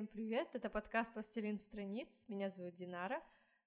[0.00, 0.48] Всем привет!
[0.54, 2.24] Это подкаст «Властелин страниц».
[2.26, 3.22] Меня зовут Динара.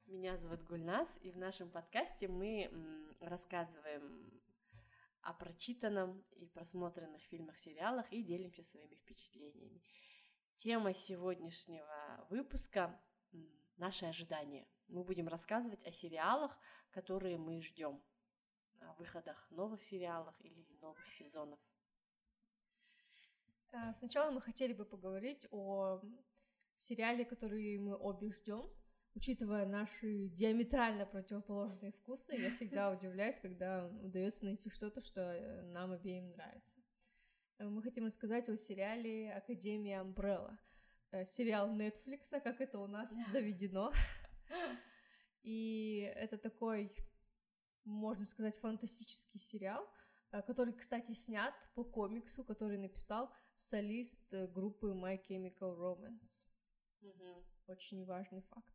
[0.08, 2.72] Меня зовут Гульнас, и в нашем подкасте мы
[3.20, 4.42] рассказываем
[5.22, 9.84] о прочитанном и просмотренных фильмах, сериалах и делимся своими впечатлениями.
[10.56, 13.00] Тема сегодняшнего выпуска—
[13.78, 14.68] наши ожидания.
[14.88, 16.58] Мы будем рассказывать о сериалах,
[16.90, 18.02] которые мы ждем,
[18.80, 21.60] о выходах новых сериалов или новых сезонов.
[23.74, 26.02] Э, сначала мы хотели бы поговорить о
[26.78, 28.70] сериале, который мы обе ждем.
[29.16, 35.92] Учитывая наши диаметрально противоположные вкусы, я всегда удивляюсь, когда удается найти что-то, что э, нам
[35.92, 36.80] обеим нравится.
[37.58, 40.58] Э, мы хотим рассказать о сериале Академия Амбрелла.
[41.26, 43.94] Сериал Netflix, как это у нас заведено.
[45.44, 46.90] И это такой,
[47.84, 49.88] можно сказать, фантастический сериал,
[50.32, 56.46] который, кстати, снят по комиксу, который написал солист э, группы My Chemical Romance.
[57.02, 57.46] Угу.
[57.68, 58.74] Очень важный факт.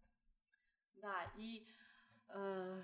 [0.96, 1.66] Да, и
[2.28, 2.82] э,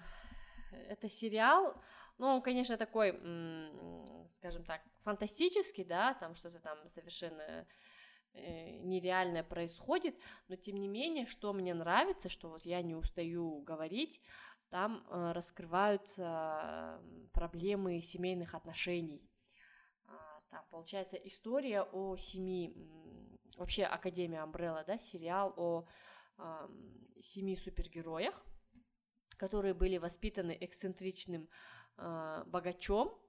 [0.88, 1.80] это сериал,
[2.18, 3.12] ну, он, конечно, такой,
[4.30, 7.66] скажем так, фантастический, да, там что-то там совершенно
[8.32, 10.16] э, нереальное происходит,
[10.48, 14.20] но тем не менее, что мне нравится, что вот я не устаю говорить,
[14.70, 17.00] там э, раскрываются
[17.32, 19.28] проблемы семейных отношений
[20.54, 22.72] там, получается, история о семи,
[23.56, 25.84] вообще Академия Амбрелла, да, сериал о
[26.38, 26.68] э,
[27.20, 28.46] семи супергероях,
[29.36, 31.48] которые были воспитаны эксцентричным
[31.96, 33.20] э, богачом,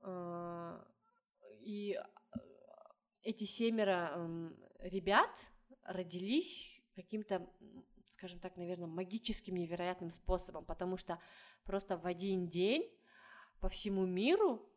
[0.00, 0.84] э,
[1.60, 2.00] и
[3.22, 5.30] эти семеро э, ребят
[5.82, 7.46] родились каким-то
[8.08, 11.20] скажем так, наверное, магическим невероятным способом, потому что
[11.64, 12.90] просто в один день
[13.60, 14.75] по всему миру а,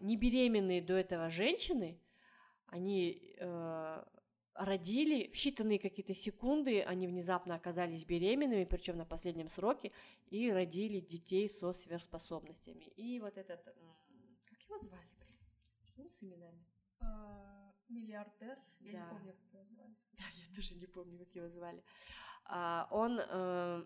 [0.00, 2.00] не беременные до этого женщины,
[2.66, 4.04] они э,
[4.58, 9.92] родили в считанные какие-то секунды, они внезапно оказались беременными, причем на последнем сроке,
[10.28, 12.84] и родили детей со сверхспособностями.
[12.96, 15.36] И вот этот, как его звали, блин?
[15.82, 16.66] Что с именами?
[17.00, 18.98] А, миллиардер, я да.
[18.98, 19.96] не помню, как его звали.
[20.16, 21.84] Да, я тоже не помню, как его звали.
[22.46, 23.84] А, он э,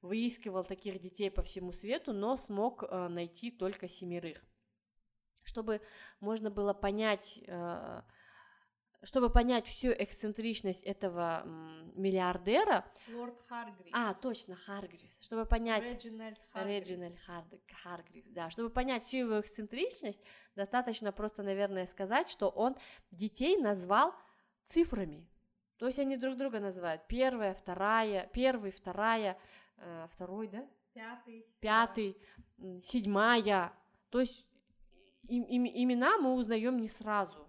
[0.00, 4.42] выискивал таких детей по всему свету, но смог э, найти только семерых
[5.48, 5.80] чтобы
[6.20, 8.02] можно было понять, э,
[9.02, 11.42] чтобы понять всю эксцентричность этого
[11.94, 12.84] миллиардера.
[13.12, 13.90] Лорд Харгривс.
[13.92, 15.20] А, точно, Харгривс.
[15.22, 15.90] Чтобы понять...
[15.90, 16.88] Реджинальд Харгривс.
[16.88, 17.18] Реджинальд
[17.82, 18.50] Харгривс, да.
[18.50, 20.22] Чтобы понять всю его эксцентричность,
[20.54, 22.76] достаточно просто, наверное, сказать, что он
[23.10, 24.14] детей назвал
[24.64, 25.28] цифрами.
[25.78, 27.06] То есть они друг друга называют.
[27.06, 29.38] Первая, вторая, первый, вторая,
[29.76, 30.68] э, второй, да?
[30.92, 31.46] Пятый.
[31.60, 32.16] Пятый,
[32.80, 33.72] седьмая.
[34.10, 34.47] То есть
[35.28, 37.46] им, им, имена мы узнаем не сразу.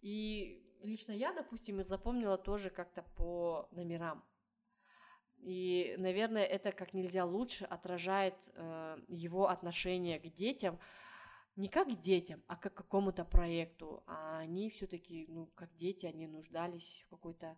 [0.00, 4.24] И лично я, допустим, их запомнила тоже как-то по номерам.
[5.38, 10.78] И, наверное, это как нельзя лучше отражает э, его отношение к детям,
[11.56, 14.02] не как к детям, а как к какому-то проекту.
[14.06, 17.56] А они все-таки, ну, как дети, они нуждались в какой-то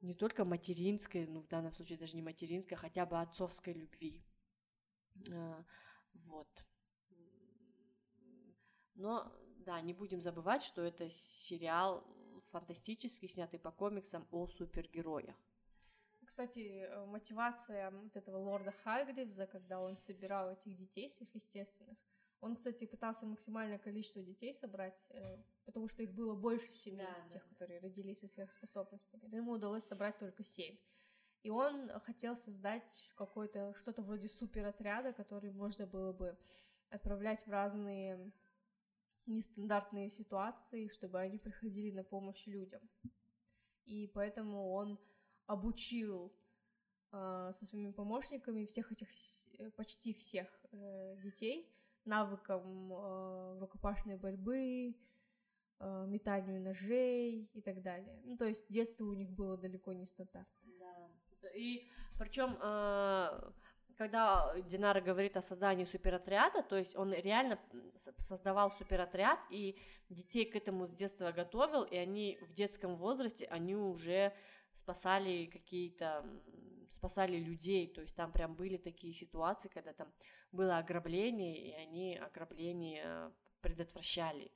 [0.00, 4.24] не только материнской, ну, в данном случае даже не материнской, а хотя бы отцовской любви.
[5.28, 5.62] Э,
[6.14, 6.48] вот.
[8.94, 12.04] Но, да, не будем забывать, что это сериал
[12.50, 15.34] фантастический, снятый по комиксам о супергероях.
[16.26, 21.98] Кстати, э, мотивация вот этого лорда Хагридза, когда он собирал этих детей сверхъестественных,
[22.40, 27.28] он, кстати, пытался максимальное количество детей собрать, э, потому что их было больше семи, да,
[27.28, 27.48] тех, да.
[27.50, 29.28] которые родились со сверхспособностями.
[29.28, 30.76] Но ему удалось собрать только семь.
[31.42, 36.36] И он хотел создать какое-то что-то вроде суперотряда, который можно было бы
[36.90, 38.32] отправлять в разные
[39.26, 42.80] нестандартные ситуации, чтобы они приходили на помощь людям.
[43.84, 44.98] И поэтому он
[45.46, 46.32] обучил
[47.12, 49.08] э, со своими помощниками всех этих,
[49.58, 51.68] э, почти всех э, детей
[52.04, 54.96] навыкам э, рукопашной борьбы,
[55.78, 58.20] э, метанию ножей и так далее.
[58.24, 60.74] Ну, то есть детство у них было далеко не стандартное.
[60.78, 61.48] Да.
[61.54, 63.52] И причем э,
[64.02, 67.60] когда Динара говорит о создании суперотряда, то есть он реально
[68.18, 73.76] создавал суперотряд и детей к этому с детства готовил, и они в детском возрасте, они
[73.76, 74.32] уже
[74.72, 76.24] спасали какие-то,
[76.90, 80.12] спасали людей, то есть там прям были такие ситуации, когда там
[80.50, 84.50] было ограбление, и они ограбление предотвращали.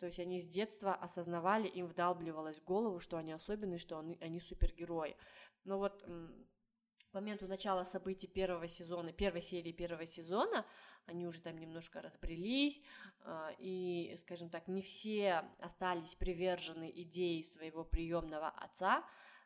[0.00, 4.18] То есть они с детства осознавали, им вдалбливалось в голову, что они особенные, что они,
[4.20, 5.16] они супергерои.
[5.62, 6.04] Но вот
[7.16, 10.66] моменту начала событий первого сезона, первой серии первого сезона,
[11.06, 12.82] они уже там немножко разбрелись,
[13.20, 19.02] а, и, скажем так, не все остались привержены идее своего приемного отца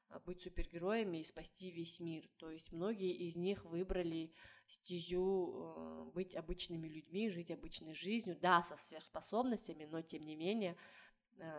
[0.08, 2.28] а, быть супергероями и спасти весь мир.
[2.38, 4.32] То есть многие из них выбрали
[4.66, 10.76] стезю а, быть обычными людьми, жить обычной жизнью, да, со сверхспособностями, но тем не менее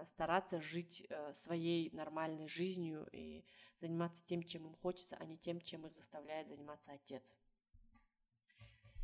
[0.06, 3.44] стараться жить своей нормальной жизнью и
[3.81, 7.38] заниматься тем, чем им хочется, а не тем, чем их заставляет заниматься отец.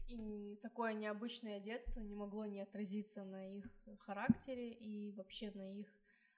[0.07, 3.69] И такое необычное детство не могло не отразиться на их
[4.00, 5.94] характере и вообще на их...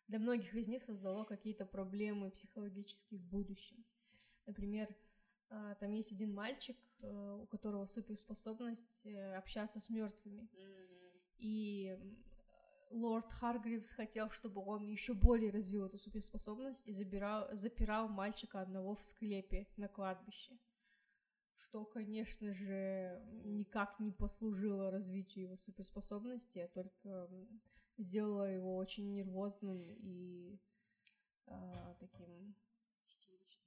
[0.07, 3.85] Для многих из них создало какие-то проблемы психологические в будущем.
[4.47, 4.87] Например,
[5.49, 10.49] а, там есть один мальчик, э, у которого суперспособность э, общаться с мертвыми.
[11.37, 11.95] И
[12.89, 18.95] лорд Харгривс хотел, чтобы он еще более развил эту суперспособность и забирал, запирал мальчика одного
[18.95, 20.57] в склепе на кладбище.
[21.55, 27.29] Что, конечно же, никак не послужило развитию его суперспособности, а только
[27.97, 30.57] сделало его очень нервозным и
[31.47, 32.55] а, таким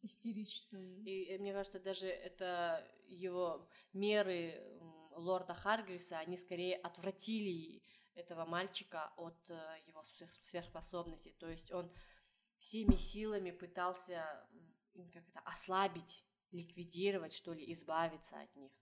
[0.02, 1.04] истеричным.
[1.04, 4.80] И, и мне кажется, даже это его меры
[5.14, 7.82] лорда Харгриса, они скорее отвратили
[8.14, 11.34] этого мальчика от э, его сверхспособностей.
[11.38, 11.92] То есть он
[12.58, 14.46] всеми силами пытался
[14.94, 18.72] как это, ослабить, ликвидировать, что ли, избавиться от них.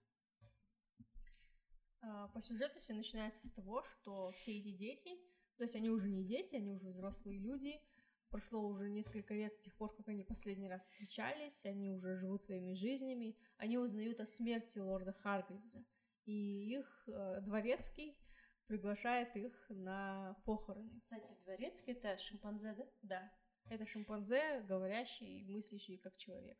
[2.01, 5.17] А, по сюжету все начинается с того, что все эти дети,
[5.57, 7.79] то есть они уже не дети, они уже взрослые люди,
[8.29, 12.43] прошло уже несколько лет с тех пор, как они последний раз встречались, они уже живут
[12.43, 15.85] своими жизнями, они узнают о смерти лорда Харгривза,
[16.25, 18.17] и их э, дворецкий
[18.71, 21.01] приглашает их на похороны.
[21.01, 22.87] Кстати, дворецкий это шимпанзе, да?
[23.01, 23.31] Да.
[23.69, 26.57] Это шимпанзе, говорящий и мыслящий как человек.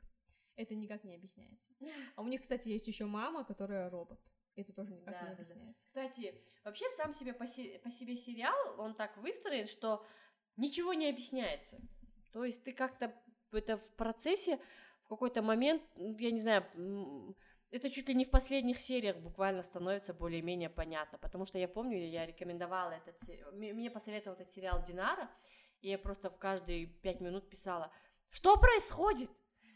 [0.57, 1.69] Это никак не объясняется.
[2.17, 4.19] А у них, кстати, есть еще мама, которая робот.
[4.55, 5.85] Это тоже никак да, не объясняется.
[5.85, 5.87] Да.
[5.87, 6.35] Кстати,
[6.65, 10.05] вообще сам себе по, се- по себе сериал, он так выстроен, что
[10.57, 11.79] ничего не объясняется.
[12.33, 13.15] То есть ты как-то
[13.53, 14.59] это в процессе
[15.05, 16.65] в какой-то момент, я не знаю,
[17.71, 21.97] это чуть ли не в последних сериях буквально становится более-менее понятно, потому что я помню,
[22.07, 25.29] я рекомендовала этот сериал, мне посоветовал этот сериал Динара,
[25.79, 27.91] и я просто в каждые пять минут писала,
[28.29, 29.29] что происходит?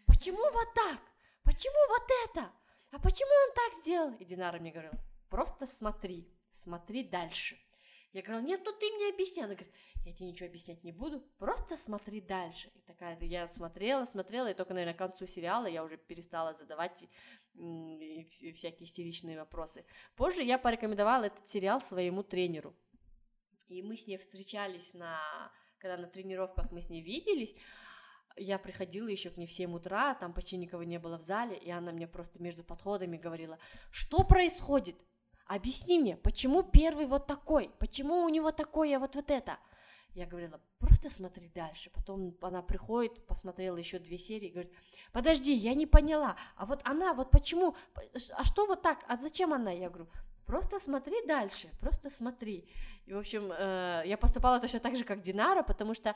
[0.05, 0.99] Почему вот так?
[1.43, 2.51] Почему вот это?
[2.91, 4.11] А почему он так сделал?
[4.13, 4.95] И Динара мне говорила,
[5.29, 7.57] просто смотри, смотри дальше.
[8.13, 9.43] Я говорила, нет, ну ты мне объясни.
[9.43, 9.73] Она говорит,
[10.05, 12.71] я тебе ничего объяснять не буду, просто смотри дальше.
[12.75, 17.03] И такая, я смотрела, смотрела, и только, наверное, к концу сериала я уже перестала задавать
[18.53, 19.85] всякие истеричные вопросы.
[20.15, 22.75] Позже я порекомендовала этот сериал своему тренеру.
[23.67, 25.19] И мы с ней встречались на...
[25.79, 27.55] Когда на тренировках мы с ней виделись,
[28.37, 31.57] я приходила еще к ней в 7 утра, там почти никого не было в зале,
[31.57, 33.59] и она мне просто между подходами говорила,
[33.91, 34.95] что происходит?
[35.45, 37.69] Объясни мне, почему первый вот такой?
[37.79, 39.59] Почему у него такое вот вот это?
[40.15, 41.89] Я говорила, просто смотри дальше.
[41.93, 44.71] Потом она приходит, посмотрела еще две серии, говорит,
[45.11, 47.75] подожди, я не поняла, а вот она, вот почему,
[48.37, 49.71] а что вот так, а зачем она?
[49.71, 50.07] Я говорю,
[50.45, 52.65] просто смотри дальше, просто смотри.
[53.05, 56.15] И, в общем, э, я поступала точно так же, как Динара, потому что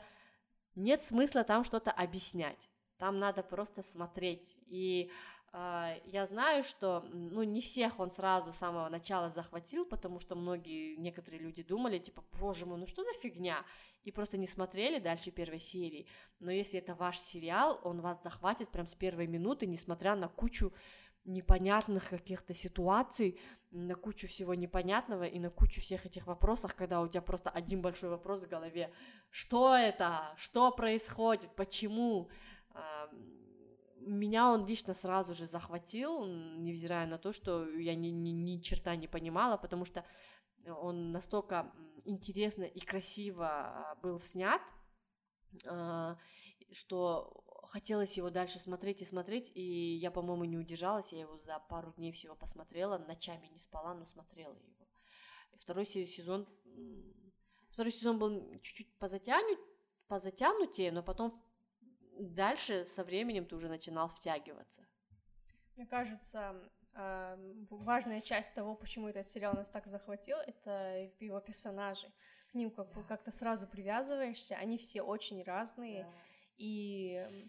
[0.74, 2.70] нет смысла там что-то объяснять.
[2.96, 4.58] Там надо просто смотреть.
[4.66, 5.10] И
[5.52, 10.96] я знаю, что ну, не всех он сразу с самого начала захватил, потому что многие,
[10.96, 13.64] некоторые люди думали, типа, боже мой, ну что за фигня?
[14.04, 16.06] И просто не смотрели дальше первой серии.
[16.38, 20.72] Но если это ваш сериал, он вас захватит прям с первой минуты, несмотря на кучу
[21.24, 23.38] непонятных каких-то ситуаций,
[23.72, 27.82] на кучу всего непонятного и на кучу всех этих вопросов, когда у тебя просто один
[27.82, 28.92] большой вопрос в голове.
[29.30, 30.32] Что это?
[30.36, 31.54] Что происходит?
[31.56, 32.30] Почему?
[34.00, 38.96] Меня он лично сразу же захватил, невзирая на то, что я ни, ни, ни черта
[38.96, 40.04] не понимала, потому что
[40.66, 41.72] он настолько
[42.04, 44.62] интересно и красиво был снят,
[45.66, 46.18] а,
[46.72, 51.58] что хотелось его дальше смотреть и смотреть, и я, по-моему, не удержалась, я его за
[51.58, 54.88] пару дней всего посмотрела, ночами не спала, но смотрела его.
[55.52, 56.48] И второй сезон,
[57.70, 59.58] второй сезон был чуть-чуть позатянут,
[60.08, 61.32] позатянутее, но потом
[62.20, 64.86] дальше со временем ты уже начинал втягиваться.
[65.76, 66.54] Мне кажется,
[67.70, 72.12] важная часть того, почему этот сериал нас так захватил, это его персонажи.
[72.50, 76.10] К ним как-то сразу привязываешься, они все очень разные, да.
[76.58, 77.48] и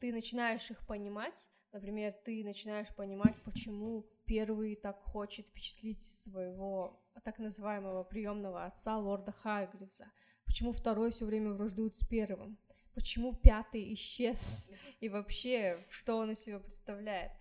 [0.00, 1.48] ты начинаешь их понимать.
[1.72, 9.30] Например, ты начинаешь понимать, почему первый так хочет впечатлить своего так называемого приемного отца лорда
[9.30, 10.10] Харгривза,
[10.44, 12.58] почему второй все время враждует с первым
[12.94, 14.70] почему пятый исчез
[15.00, 17.32] и вообще, что он из себя представляет.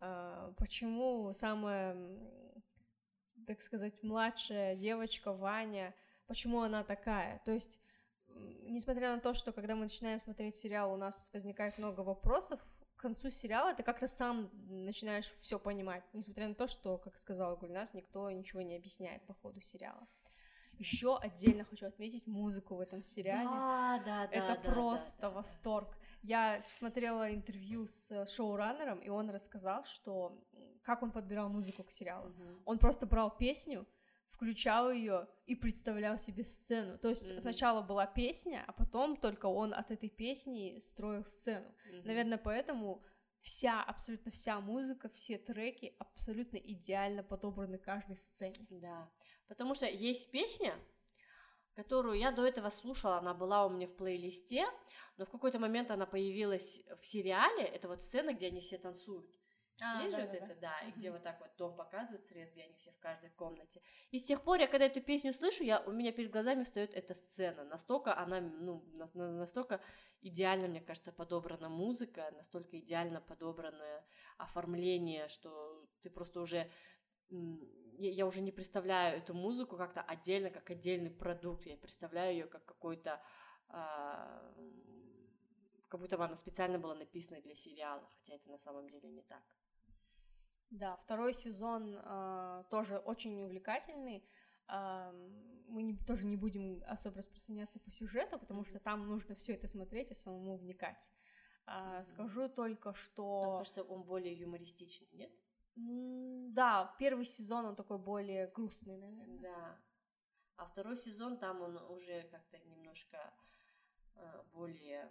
[0.00, 1.96] а, почему самая,
[3.46, 5.94] так сказать, младшая девочка Ваня,
[6.26, 7.40] почему она такая.
[7.44, 7.80] То есть,
[8.62, 12.60] несмотря на то, что когда мы начинаем смотреть сериал, у нас возникает много вопросов,
[12.96, 17.56] к концу сериала ты как-то сам начинаешь все понимать, несмотря на то, что, как сказала
[17.56, 20.06] Гульнас, никто ничего не объясняет по ходу сериала.
[20.78, 23.48] Еще отдельно хочу отметить музыку в этом сериале.
[23.48, 24.32] Да, да, да.
[24.32, 25.34] Это да, просто да, да.
[25.34, 25.96] восторг.
[26.22, 30.42] Я смотрела интервью с шоураннером, и он рассказал, что
[30.82, 32.28] как он подбирал музыку к сериалу.
[32.28, 32.62] Мгм.
[32.64, 33.86] Он просто брал песню,
[34.26, 36.98] включал ее и представлял себе сцену.
[36.98, 37.40] То есть Мгм.
[37.40, 41.66] сначала была песня, а потом только он от этой песни строил сцену.
[41.86, 42.02] Мгм.
[42.04, 43.02] Наверное, поэтому
[43.40, 48.66] вся, абсолютно вся музыка, все треки абсолютно идеально подобраны каждой сцене.
[48.70, 49.10] Да,
[49.48, 50.74] потому что есть песня,
[51.74, 54.66] которую я до этого слушала, она была у меня в плейлисте,
[55.16, 59.26] но в какой-то момент она появилась в сериале, это вот сцена, где они все танцуют.
[59.82, 62.76] А, Видишь вот это, да, и где вот так вот дом показывает срез, где они
[62.76, 63.82] все в каждой комнате.
[64.12, 66.94] И с тех пор я, когда эту песню слышу, я, у меня перед глазами встает
[66.94, 67.64] эта сцена.
[67.64, 69.80] Настолько она, ну, на- на- настолько
[70.20, 74.06] идеально, мне кажется, подобрана музыка, настолько идеально подобранное
[74.38, 76.70] оформление, что ты просто уже...
[77.98, 81.66] Я, уже не представляю эту музыку как-то отдельно, как отдельный продукт.
[81.66, 83.22] Я представляю ее как какой-то...
[83.68, 84.52] а,
[85.88, 89.22] как будто бы она специально была написана для сериала, хотя это на самом деле не
[89.22, 89.42] так.
[90.70, 94.24] Да, второй сезон э, тоже очень увлекательный.
[94.66, 95.12] А,
[95.68, 99.68] мы не- тоже не будем особо распространяться по сюжету, потому что там нужно все это
[99.68, 101.08] смотреть и самому вникать.
[101.66, 102.04] А, Мгм.
[102.04, 105.32] скажу только, Мне что кажется, он более юмористичный, нет?
[105.76, 109.38] Да, первый сезон он такой более грустный, наверное.
[109.38, 109.80] Да.
[110.56, 113.34] А второй сезон там он уже как-то немножко
[114.14, 115.10] э, более...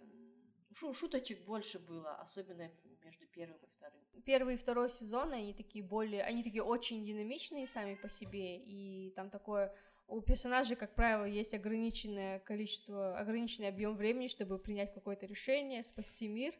[0.74, 2.70] шу- шуточек больше было, особенно
[3.02, 4.00] между первым и вторым.
[4.24, 9.12] Первый и второй сезон они такие более, они такие очень динамичные сами по себе, и
[9.16, 15.26] там такое у персонажей, как правило, есть ограниченное количество, ограниченный объем времени, чтобы принять какое-то
[15.26, 16.54] решение, спасти мир,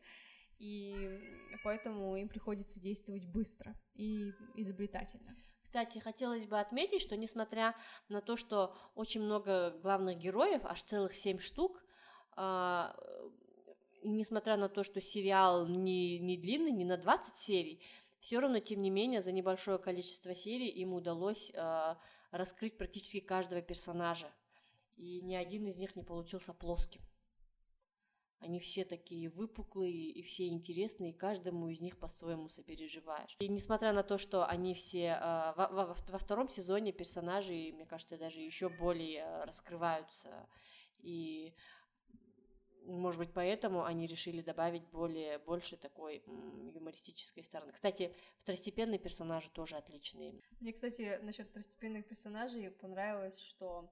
[0.59, 1.21] и
[1.63, 5.37] поэтому им приходится действовать быстро и изобретательно.
[5.63, 7.75] Кстати, хотелось бы отметить, что несмотря
[8.09, 11.83] на то, что очень много главных героев, аж целых семь штук,
[12.37, 12.95] а,
[14.03, 17.83] и несмотря на то, что сериал не, не длинный, не на 20 серий,
[18.21, 21.99] все равно, тем не менее, за небольшое количество серий им удалось а,
[22.31, 24.31] раскрыть практически каждого персонажа.
[24.97, 27.03] И ни один из них не получился плоским.
[28.41, 33.37] Они все такие выпуклые и все интересные, и каждому из них по-своему сопереживаешь.
[33.39, 37.87] И несмотря на то, что они все а, во, во- во втором сезоне персонажи, мне
[37.87, 40.47] кажется, даже еще более а, раскрываются.
[40.99, 41.55] И
[42.87, 47.73] может быть, поэтому они решили добавить более, больше такой м, юмористической стороны.
[47.73, 50.35] Кстати, второстепенные персонажи тоже отличные.
[50.61, 53.91] Мне, кстати, насчет второстепенных персонажей понравилось, что,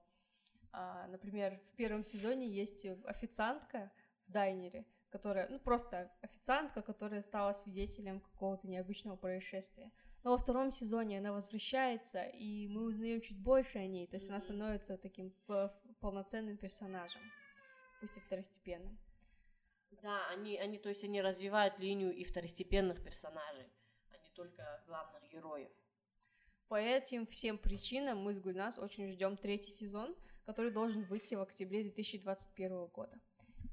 [0.71, 3.91] а, например, в первом сезоне есть официантка
[4.27, 9.91] в дайнере, которая, ну, просто официантка, которая стала свидетелем какого-то необычного происшествия.
[10.23, 14.29] Но во втором сезоне она возвращается, и мы узнаем чуть больше о ней, то есть
[14.29, 15.35] она становится таким
[15.99, 17.21] полноценным персонажем,
[17.99, 18.97] пусть и второстепенным.
[20.01, 23.67] Да, они, они, то есть они развивают линию и второстепенных персонажей,
[24.11, 25.71] а не только главных героев.
[26.67, 30.15] По этим всем причинам мы с Гульнас очень ждем третий сезон,
[30.45, 33.19] который должен выйти в октябре 2021 года.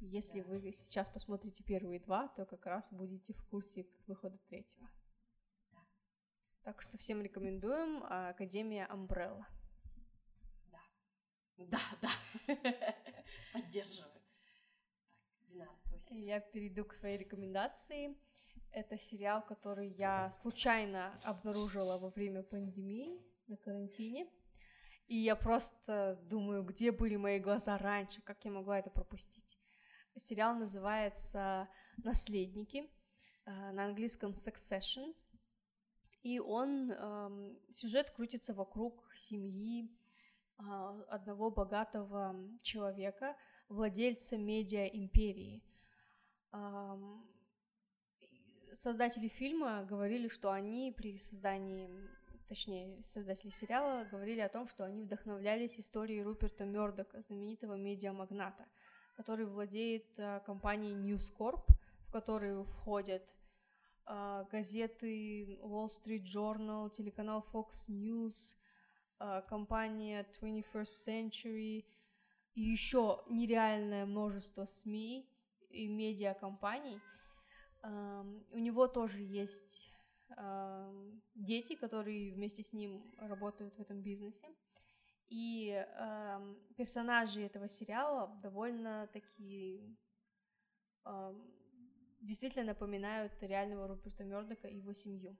[0.00, 0.48] Если Да.
[0.48, 4.88] вы сейчас посмотрите первые два, то как раз будете в курсе к выходу третьего.
[6.62, 9.44] Так что всем рекомендуем а, Академия Umbrella.
[11.56, 12.10] Да, да.
[13.52, 14.22] Поддерживаю.
[15.38, 16.18] Так, Динара, твой сериал.
[16.24, 18.16] Я перейду к своей рекомендации.
[18.72, 24.30] Это сериал, который я случайно обнаружила во время пандемии на карантине.
[25.06, 29.59] И я просто думаю, где были мои глаза раньше, как я могла это пропустить.
[30.20, 32.90] Сериал называется «Наследники»,
[33.46, 35.14] э, на английском «Succession».
[36.22, 39.90] И он, эм, сюжет крутится вокруг семьи
[40.58, 43.34] а, одного богатого человека,
[43.70, 45.62] владельца медиа-империи.
[46.50, 47.26] Ам,
[48.74, 51.90] Создатели фильма говорили, что они при создании,
[52.48, 58.68] точнее, создатели сериала говорили о том, что они вдохновлялись историей Руперта Мёрдока, знаменитого медиамагната,
[59.14, 61.62] который владеет а, компанией News Corp,
[62.08, 63.22] в которую входят
[64.06, 68.56] а, газеты Wall Street Journal, телеканал Fox News,
[69.18, 71.84] а, компания 21st Century
[72.54, 75.28] и еще нереальное множество СМИ
[75.68, 77.00] и медиакомпаний.
[77.82, 79.90] Ам, У него тоже есть
[80.36, 84.48] э, дети, которые вместе с ним работают в этом бизнесе.
[85.30, 89.96] И э, персонажи этого сериала довольно такие
[91.04, 91.34] э,
[92.20, 95.36] действительно напоминают реального Руперта Мёрдока и его семью.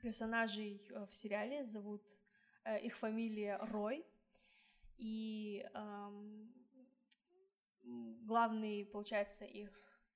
[0.00, 2.02] Персонажей э, в сериале зовут
[2.64, 4.04] э, их фамилия Рой,
[4.96, 6.10] и э,
[7.82, 9.70] главный, получается, их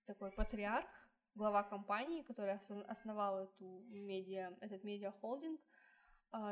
[0.06, 0.88] такой патриарх,
[1.34, 2.54] глава компании, который
[2.88, 5.60] основал эту медиа, этот медиа-холдинг,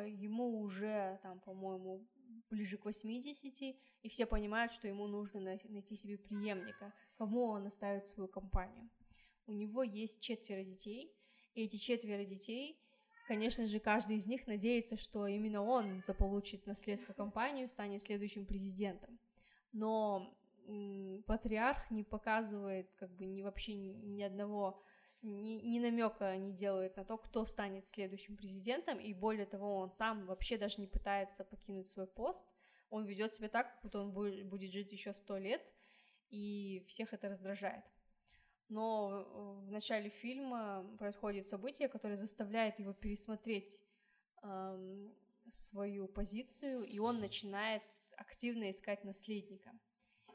[0.06, 2.06] ему уже, там, по-моему,
[2.50, 8.06] ближе к 80, и все понимают, что ему нужно найти себе преемника, кому он оставит
[8.06, 8.88] свою компанию.
[9.46, 11.12] У него есть четверо детей,
[11.54, 12.78] и эти четверо детей,
[13.26, 19.18] конечно же, каждый из них надеется, что именно он заполучит наследство компанию, станет следующим президентом.
[19.72, 20.34] Но
[21.26, 24.80] патриарх не показывает как бы ни вообще ни одного
[25.22, 29.92] ни, ни намека не делает на то, кто станет следующим президентом, и более того, он
[29.92, 32.46] сам вообще даже не пытается покинуть свой пост,
[32.90, 35.62] он ведет себя так, как будто он будет, жить еще сто лет,
[36.28, 37.84] и всех это раздражает.
[38.68, 43.80] Но в начале фильма происходит событие, которое заставляет его пересмотреть
[44.42, 45.14] эм,
[45.50, 47.82] свою позицию, и он начинает
[48.16, 49.72] активно искать наследника.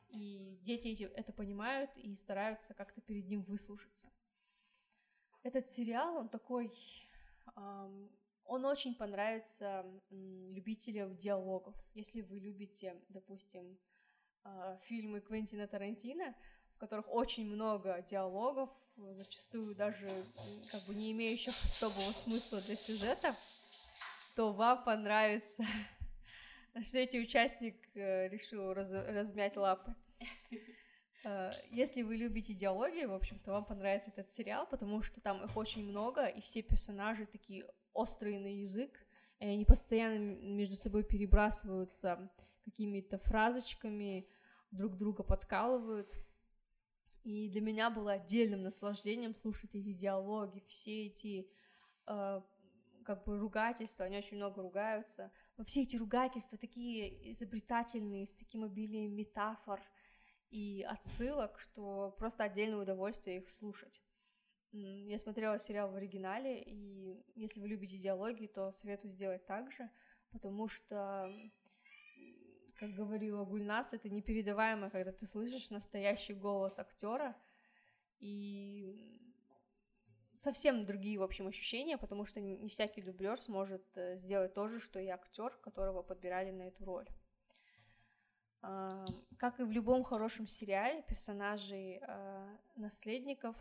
[0.10, 4.12] И дети это понимают и стараются как-то перед ним выслушаться.
[5.48, 6.70] Этот сериал, он такой,
[7.56, 11.74] он очень понравится любителям диалогов.
[11.94, 13.80] Если вы любите, допустим,
[14.44, 16.36] а, фильмы Квентина Тарантино,
[16.76, 18.70] в которых очень много диалогов,
[19.14, 20.10] зачастую даже
[20.70, 23.34] как бы не имеющих особого смысла для сюжета,
[24.36, 25.64] то вам понравится,
[26.82, 29.96] что эти участник э, решил раз, размять лапы.
[31.28, 35.58] Э, если вы любите диалоги, в общем-то, вам понравится этот сериал, потому что там их
[35.58, 38.98] очень много, и все персонажи такие острые на язык,
[39.40, 42.32] и они постоянно между собой перебрасываются
[42.64, 44.28] какими-то фразочками,
[44.72, 46.14] друг друга подкалывают.
[47.24, 51.52] И для меня было отдельным наслаждением слушать эти диалоги, все эти
[52.08, 52.42] э,
[53.06, 58.64] как бы ругательства, они очень много ругаются, но все эти ругательства такие изобретательные, с таким
[58.64, 59.82] обилием метафор—
[60.50, 64.02] и отсылок, что просто отдельное удовольствие их слушать.
[64.72, 69.90] Я смотрела сериал в оригинале, и если вы любите диалоги, то советую сделать так же,
[70.32, 71.32] потому что,
[72.76, 77.36] как говорила Гульнас, это непередаваемо, когда ты слышишь настоящий голос актера,
[78.20, 79.18] и
[80.40, 84.80] совсем другие, в общем, ощущения, потому что не всякий дублер сможет э, сделать то же,
[84.80, 87.08] что и актер, которого подбирали на эту роль.
[88.62, 93.56] Как и в любом хорошем сериале, персонажи а, наследников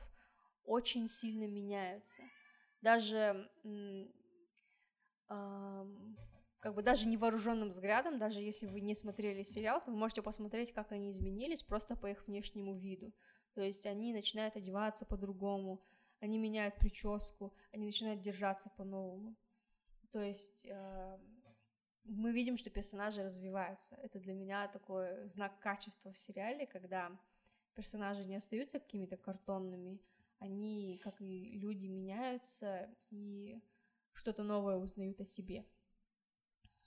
[0.64, 2.22] очень сильно меняются.
[2.80, 3.50] Даже
[5.28, 10.92] как бы даже невооруженным взглядом, даже если вы не смотрели сериал, вы можете посмотреть, как
[10.92, 13.12] они изменились просто по их внешнему виду.
[13.54, 15.85] То есть они начинают одеваться по-другому,
[16.20, 19.37] они меняют прическу, они начинают держаться по-новому.
[20.12, 20.66] То есть
[22.09, 23.97] мы видим, что персонажи развиваются.
[23.97, 27.11] Это для меня такой знак качества в сериале, когда
[27.75, 30.01] персонажи не остаются какими-то картонными,
[30.38, 33.62] они, как и люди, меняются и
[34.12, 35.66] что-то новое узнают о себе.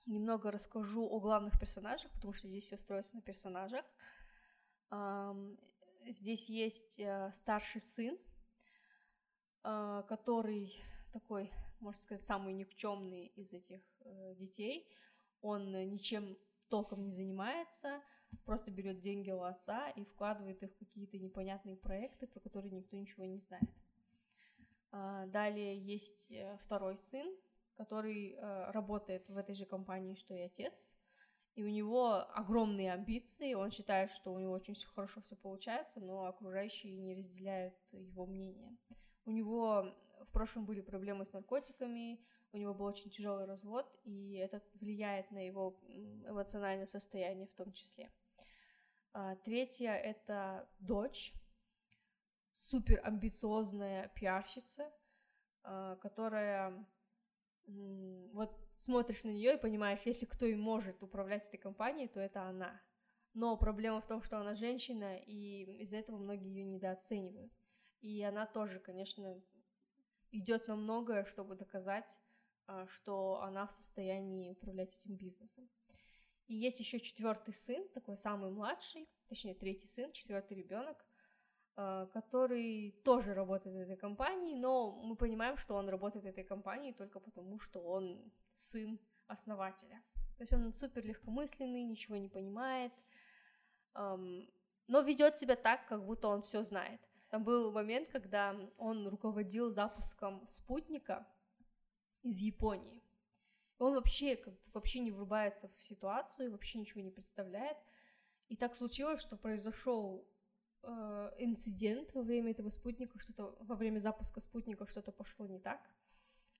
[0.06, 3.86] Немного расскажу о главных персонажах, потому что здесь все строится на персонажах.
[6.08, 8.18] Здесь есть э, старший сын,
[9.64, 10.74] э, который
[11.14, 14.90] такой, можно сказать, самый никчемный из этих э, детей
[15.41, 16.38] он э, ничем
[16.69, 18.02] толком не занимается,
[18.45, 22.95] просто берет деньги у отца и вкладывает их в какие-то непонятные проекты, про которые никто
[22.95, 23.69] ничего не знает.
[24.91, 27.28] А, далее есть э, второй сын,
[27.75, 30.95] который э, работает в этой же компании, что и отец,
[31.56, 36.25] и у него огромные амбиции, он считает, что у него очень хорошо все получается, но
[36.25, 38.78] окружающие не разделяют его мнение.
[39.25, 42.19] У него в прошлом были проблемы с наркотиками,
[42.52, 45.80] у него был очень тяжелый развод, и это влияет на его
[46.28, 48.12] эмоциональное состояние в том числе.
[49.14, 51.34] А, третье— это дочь,
[52.56, 54.92] супер амбициозная пиарщица,
[55.64, 56.86] а, которая
[58.34, 62.44] вот смотришь на нее и понимаешь, если кто и может управлять этой компанией, то это
[62.44, 62.82] она.
[63.34, 67.54] Но проблема в том, что она женщина, и из-за этого многие ее недооценивают.
[68.02, 69.40] И она тоже, конечно,
[70.32, 72.18] идет на многое, чтобы доказать
[72.92, 75.70] что она в состоянии управлять этим бизнесом.
[76.48, 80.98] И есть еще четвертый сын, такой самый младший, точнее третий сын, четвертый ребенок,
[81.78, 86.44] э, который тоже работает в этой компании, но мы понимаем, что он работает в этой
[86.44, 90.02] компании только потому, что он сын основателя.
[90.38, 92.94] То есть он супер легкомысленный, ничего не понимает,
[93.94, 97.02] но ведет себя так, как будто он все знает.
[97.30, 101.28] Там был момент, когда он руководил запуском спутника
[102.24, 103.02] из Японии.
[103.78, 107.78] Он вообще, как бы, вообще не врубается в ситуацию, вообще ничего не представляет.
[108.50, 110.28] И так случилось, что произошел
[110.84, 115.80] э, инцидент во время этого спутника, что-то во время запуска спутника что-то пошло не так.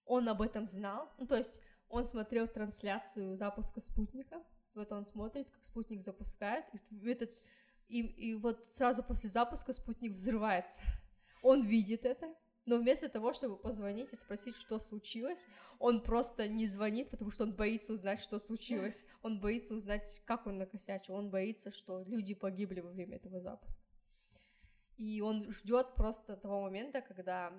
[0.06, 1.12] Он об этом знал.
[1.18, 4.42] Ну, то есть он смотрел трансляцию запуска спутника.
[4.74, 6.66] Вот он смотрит, как спутник запускает.
[6.74, 7.32] И этот
[7.90, 10.80] и, и вот сразу после запуска спутник взрывается.
[11.42, 12.34] Он видит это,
[12.70, 15.44] но вместо того, чтобы позвонить и спросить, что случилось,
[15.80, 19.06] он просто не звонит, потому что он боится узнать, что случилось.
[19.24, 21.16] Он боится узнать, как он накосячил.
[21.16, 23.82] Он боится, что люди погибли во время этого запуска.
[24.98, 27.52] И он ждет просто того момента, когда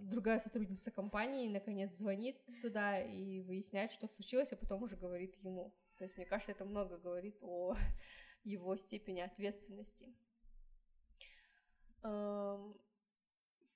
[0.00, 5.74] другая сотрудница компании наконец звонит туда и выясняет, что случилось, а потом уже говорит ему.
[5.98, 7.76] То есть, мне кажется, это много говорит о
[8.44, 10.14] его степени ответственности.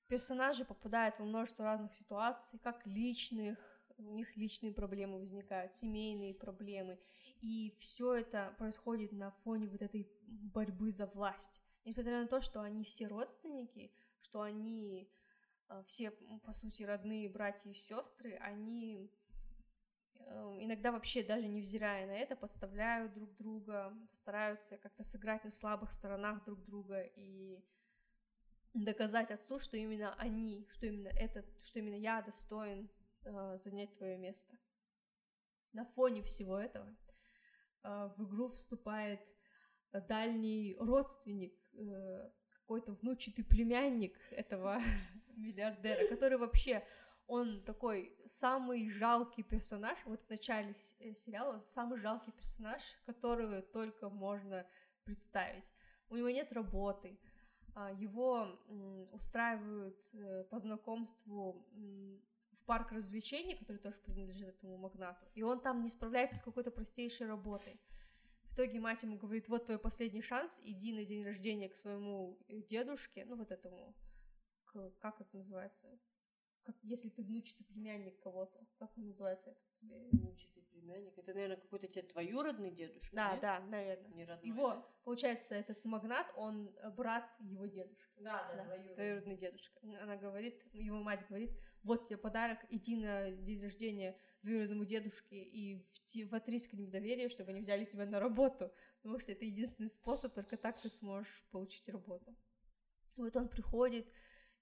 [0.08, 3.58] Персонажи попадают во множество разных ситуаций, как личных,
[3.98, 6.98] у них личные проблемы возникают, семейные проблемы,
[7.40, 11.60] и все это происходит на фоне вот этой борьбы за власть.
[11.84, 15.10] Несмотря на то, что они все родственники, что они
[15.68, 16.10] э, все,
[16.44, 19.10] по сути, родные братья и сестры, они
[20.30, 25.92] Эм, иногда вообще даже невзирая на это, подставляют друг друга, стараются как-то сыграть на слабых
[25.92, 27.62] сторонах друг друга и
[28.74, 32.90] доказать отцу, что именно они, что именно этот, что именно я достоин
[33.24, 34.58] э, занять твое место.
[35.72, 36.88] На фоне всего этого
[37.82, 39.20] э, в игру вступает
[39.92, 44.80] дальний родственник, э, какой-то внучатый племянник этого
[45.38, 46.84] миллиардера, который вообще
[47.26, 53.62] он такой самый жалкий персонаж, вот в начале э, сериала он самый жалкий персонаж, которого
[53.62, 54.66] только можно
[55.04, 55.70] представить.
[56.08, 57.18] У него нет работы,
[57.98, 58.58] его
[59.12, 61.64] устраивают э, по знакомству
[62.52, 66.70] в парк развлечений, который тоже принадлежит этому магнату, и он там не справляется с какой-то
[66.70, 67.80] простейшей работой.
[68.50, 72.38] В итоге мать ему говорит, вот твой последний шанс, иди на день рождения к своему
[72.48, 73.94] э, дедушке, ну вот этому,
[74.64, 75.86] к, как это называется,
[76.68, 78.58] как если ты внучатый племянник кого-то.
[78.78, 80.06] Как он называется этот тебе?
[80.12, 81.16] Внучатый племянник.
[81.16, 83.16] Это, наверное, какой-то тебе двоюродный дедушка.
[83.16, 83.40] Да, нет?
[83.40, 84.10] да, наверное.
[84.10, 84.86] Не родной, его, да?
[85.02, 88.20] получается, этот магнат, он э, брат его дедушки.
[88.20, 88.94] Да, да, да двоюродный.
[88.96, 89.80] двоюродный дедушка.
[90.02, 95.80] Она говорит, его мать говорит, вот тебе подарок, иди на день рождения двоюродному дедушке и
[95.80, 99.88] в, вотрись к ним доверие, чтобы они взяли тебя на работу, потому что это единственный
[99.88, 102.36] способ, только так ты сможешь получить работу.
[103.16, 104.06] Вот он приходит,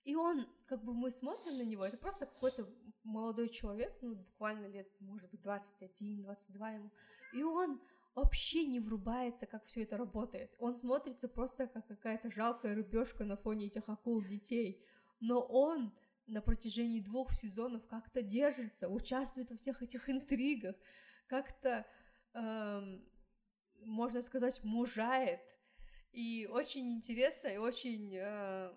[0.06, 2.68] и он, как бы мы смотрим на него, это просто какой-то
[3.02, 6.92] молодой человек, ну, буквально лет, может быть, 21, 22 ему,
[7.34, 7.80] и он
[8.14, 10.54] вообще не врубается, как все это работает.
[10.58, 14.80] Он смотрится просто как какая-то жалкая рыбешка на фоне этих акул детей.
[15.20, 15.92] Но он
[16.26, 20.76] на протяжении двух сезонов как-то держится, участвует во всех этих интригах,
[21.26, 21.84] как-то,
[22.32, 23.04] эм,
[23.80, 25.42] можно сказать, мужает.
[26.12, 28.72] И очень интересно, и очень э,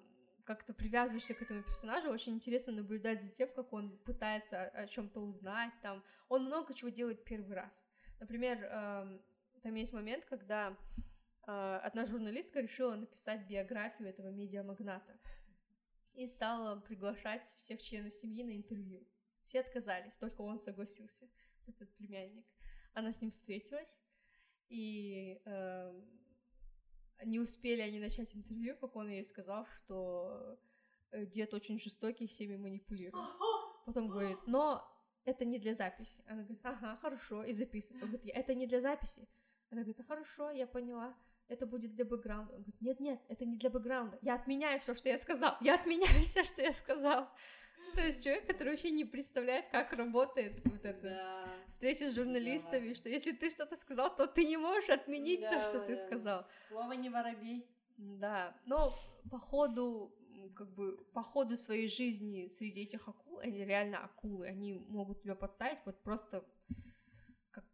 [0.49, 5.19] как-то привязываешься к этому персонажу, очень интересно наблюдать за тем, как он пытается о, чем-то
[5.19, 7.85] узнать, там, он много чего делает первый раз.
[8.19, 9.19] Например, э,
[9.61, 10.75] там есть момент, когда
[11.45, 15.19] э, одна журналистка решила написать биографию этого медиамагната
[16.15, 19.07] и стала приглашать всех членов семьи на интервью.
[19.43, 21.29] Все отказались, только он согласился,
[21.67, 22.47] этот племянник.
[22.93, 24.01] Она с ним встретилась,
[24.67, 26.01] и э,
[27.25, 30.59] не успели они начать интервью, как он ей сказал, что
[31.11, 33.25] э, дед очень жестокий, всеми манипулирует.
[33.85, 34.83] Потом говорит, но
[35.25, 36.23] это не для записи.
[36.27, 38.03] Она говорит, ага, хорошо, и записывает.
[38.03, 39.27] Он говорит, это не для записи.
[39.71, 41.15] Она говорит, хорошо, я поняла,
[41.47, 42.53] это будет для бэкграунда.
[42.53, 44.19] Он говорит, нет, нет, это не для бэкграунда.
[44.21, 45.57] Я отменяю все, что я сказал.
[45.61, 47.29] Я отменяю все, что я сказал.
[47.95, 51.49] То есть человек, который вообще не представляет, как работает вот эта да.
[51.67, 52.95] встреча с журналистами, да.
[52.95, 55.85] что если ты что-то сказал, то ты не можешь отменить да, то, что да.
[55.85, 56.47] ты сказал.
[56.67, 57.67] Слово не воробей.
[57.97, 58.97] Да, но
[59.29, 60.15] по ходу
[60.55, 65.35] как бы по ходу своей жизни среди этих акул, они реально акулы, они могут тебя
[65.35, 66.45] подставить вот просто
[67.51, 67.65] как,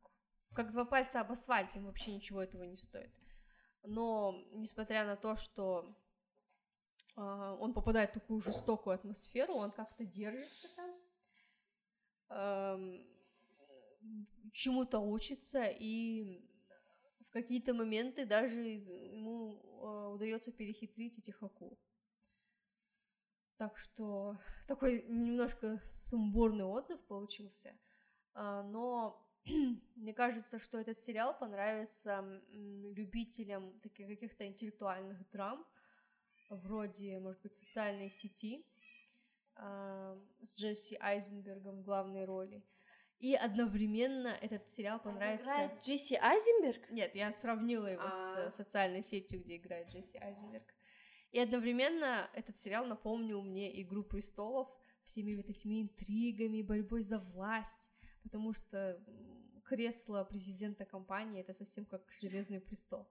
[0.54, 3.12] как два пальца об асфальт, им вообще ничего этого не стоит.
[3.84, 5.96] Но, несмотря на то, что
[7.16, 10.68] он попадает в такую жестокую атмосферу, он как-то держится
[12.30, 12.92] там,
[14.52, 16.42] чему-то учится, и
[17.28, 21.78] в какие-то моменты даже ему э, удается перехитрить этих акул.
[23.58, 27.74] Так что такой немножко сумбурный отзыв получился.
[28.34, 29.26] А, но
[29.96, 35.66] мне кажется, что этот сериал понравится любителям таких каких-то интеллектуальных драм,
[36.50, 38.66] вроде, может быть, социальной сети
[39.56, 42.64] а, с Джесси Айзенбергом в главной роли.
[43.20, 45.52] И одновременно этот сериал понравится...
[45.52, 46.90] Она играет Джесси Айзенберг?
[46.92, 48.52] Нет, я сравнила его А-а-а.
[48.52, 50.74] с социальной сетью, где играет Джесси Айзенберг.
[51.32, 54.68] И одновременно этот сериал напомнил мне «Игру престолов»
[55.04, 57.92] всеми вот этими интригами, борьбой за власть,
[58.24, 59.02] потому что
[59.66, 63.08] кресло президента компании это совсем как Железный престол.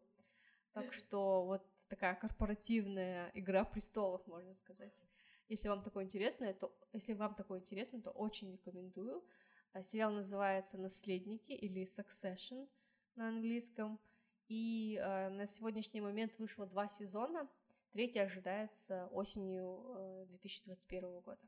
[0.74, 5.02] Так что вот такая корпоративная игра престолов, можно сказать.
[5.48, 9.24] Если вам такое интересно, то если вам такое интересно, то очень рекомендую.
[9.72, 12.68] А, сериал называется «Наследники» или «Succession»
[13.16, 14.00] на английском.
[14.48, 17.48] И э, на сегодняшний момент вышло два сезона.
[17.92, 21.46] Третий ожидается осенью э, 2021 года.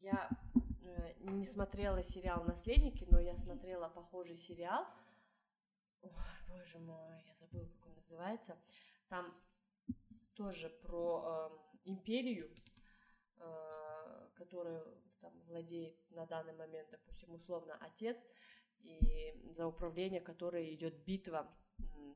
[0.00, 0.28] Я
[0.82, 4.86] э, не смотрела сериал «Наследники», но я смотрела похожий сериал.
[6.02, 6.10] Ой,
[6.48, 8.58] боже мой, я забыла, как он называется.
[9.08, 9.34] Там
[10.34, 12.54] тоже про э, империю,
[13.36, 14.84] э, которая
[15.20, 18.26] там владеет на данный момент, допустим, условно отец,
[18.80, 21.48] и за управление которой идет битва,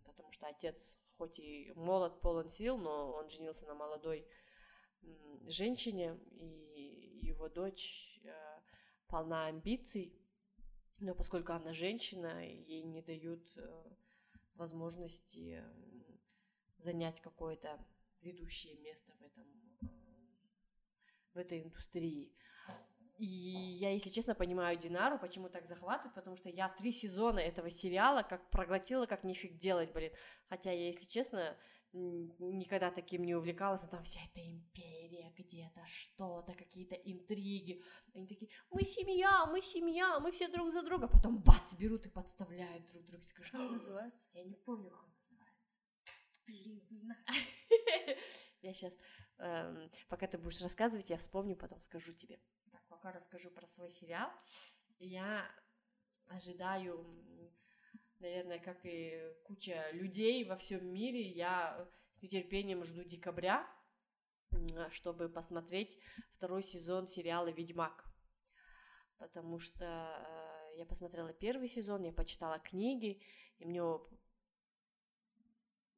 [0.04, 4.26] потому что отец хоть и молод, полон сил, но он женился на молодой
[5.46, 8.60] женщине, и его дочь э,
[9.06, 10.12] полна амбиций,
[11.00, 13.84] но поскольку она женщина, ей не дают э,
[14.54, 15.62] возможности
[16.78, 17.78] занять какое-то
[18.22, 19.44] ведущее место в этом
[19.82, 19.86] э,
[21.34, 22.32] в этой индустрии.
[23.18, 27.70] И я, если честно, понимаю Динару, почему так захватывает, потому что я три сезона этого
[27.70, 30.12] сериала как проглотила, как нифиг делать, блин.
[30.48, 31.56] Хотя я, если честно,
[31.92, 37.82] никогда таким не увлекалась, но там вся эта империя где-то, что-то, какие-то интриги.
[38.14, 41.08] Они такие, мы семья, мы семья, мы все друг за друга.
[41.08, 43.24] Потом бац, берут и подставляют друг друга.
[43.24, 44.26] Ты как называется?
[44.32, 45.66] Я не помню, как называется.
[46.46, 47.14] Блин.
[48.62, 48.96] Я сейчас,
[49.38, 52.40] эм, пока ты будешь рассказывать, я вспомню, потом скажу тебе
[52.88, 54.30] пока расскажу про свой сериал.
[54.98, 55.48] Я
[56.26, 57.52] ожидаю,
[58.20, 63.66] наверное, как и куча людей во всем мире, я с нетерпением жду декабря,
[64.90, 65.98] чтобы посмотреть
[66.32, 68.04] второй сезон сериала «Ведьмак».
[69.18, 73.22] Потому что э, я посмотрела первый сезон, я почитала книги,
[73.58, 73.80] и мне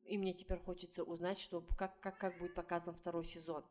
[0.09, 3.65] и мне теперь хочется узнать, что, как, как, как будет показан второй сезон.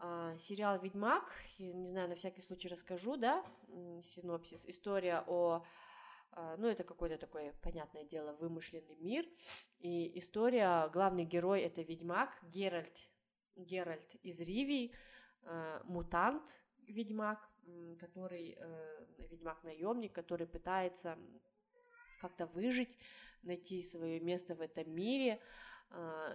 [0.00, 3.44] А, сериал «Ведьмак», не знаю, на всякий случай расскажу, да,
[4.02, 5.64] синопсис, история о,
[6.56, 9.26] ну, это какой-то такой, понятное дело, вымышленный мир,
[9.80, 13.10] и история, главный герой это ведьмак Геральт,
[13.56, 14.94] Геральт из Ривии,
[15.42, 17.48] а, мутант ведьмак,
[18.00, 21.18] который, э, ведьмак-наемник, который пытается
[22.20, 22.98] как-то выжить,
[23.42, 25.40] найти свое место в этом мире,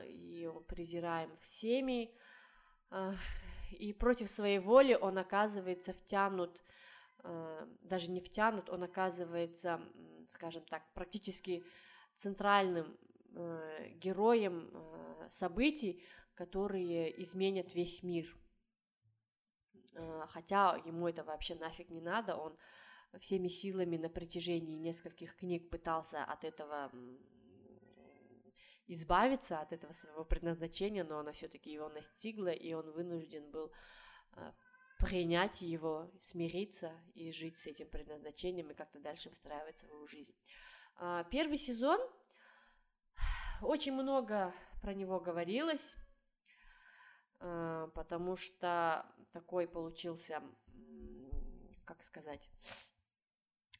[0.05, 2.11] и он презираем всеми,
[3.71, 6.82] и против своей воли он оказывается втянут, э,
[7.81, 9.81] даже не втянут, он оказывается,
[10.27, 11.65] скажем так, практически
[12.15, 12.97] центральным
[13.35, 16.03] э, героем э, событий,
[16.35, 18.25] которые изменят весь мир.
[20.27, 22.57] Хотя ему это вообще нафиг не надо, он
[23.19, 26.91] всеми силами на протяжении нескольких книг пытался от этого
[28.87, 33.71] избавиться от этого своего предназначения, но она все-таки его настигла, и он вынужден был
[35.03, 40.35] принять его, смириться и жить с этим предназначением и как-то дальше выстраивать свою жизнь.
[40.95, 41.99] А, первый сезон,
[43.61, 45.95] очень много про него говорилось,
[47.39, 50.41] а, потому что такой получился,
[51.85, 52.49] как сказать,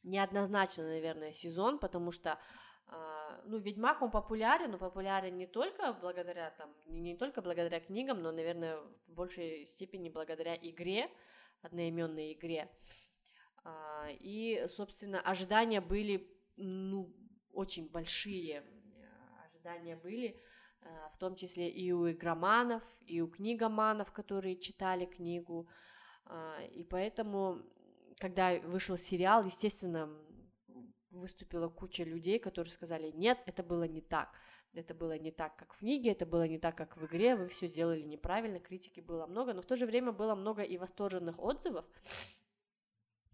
[0.02, 2.38] неоднозначно, наверное, сезон, потому что
[3.44, 8.32] ну, Ведьмак, он популярен, но популярен не только благодаря, там, не только благодаря книгам, но,
[8.32, 11.10] наверное, в большей степени благодаря игре,
[11.62, 12.70] одноименной игре.
[13.64, 17.14] А, и, собственно, ожидания были, ну,
[17.52, 18.62] очень большие.
[19.44, 20.40] Ожидания были,
[20.82, 25.68] а, в том числе и у игроманов, и у книгоманов, которые читали книгу.
[26.70, 27.60] И поэтому,
[28.18, 30.08] когда вышел сериал, естественно,
[31.14, 34.34] выступила куча людей, которые сказали, нет, это было не так.
[34.74, 37.46] Это было не так, как в книге, это было не так, как в игре, вы
[37.46, 41.38] все сделали неправильно, критики было много, но в то же время было много и восторженных
[41.38, 41.86] отзывов.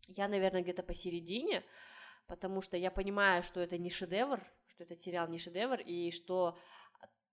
[0.06, 1.64] Я, наверное, где-то посередине,
[2.26, 6.58] потому что я понимаю, что это не шедевр, что этот сериал не шедевр, и что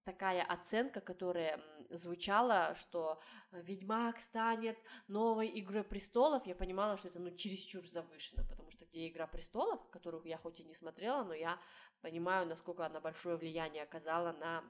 [0.08, 3.20] такая оценка, которая звучала, что
[3.52, 4.78] Ведьмак станет
[5.10, 9.80] новой Игрой престолов, я понимала, что это ну чересчур завышено, потому что где Игра престолов,
[9.90, 11.60] которую я хоть и не смотрела, но я
[12.02, 14.64] понимаю, насколько она большое влияние оказала на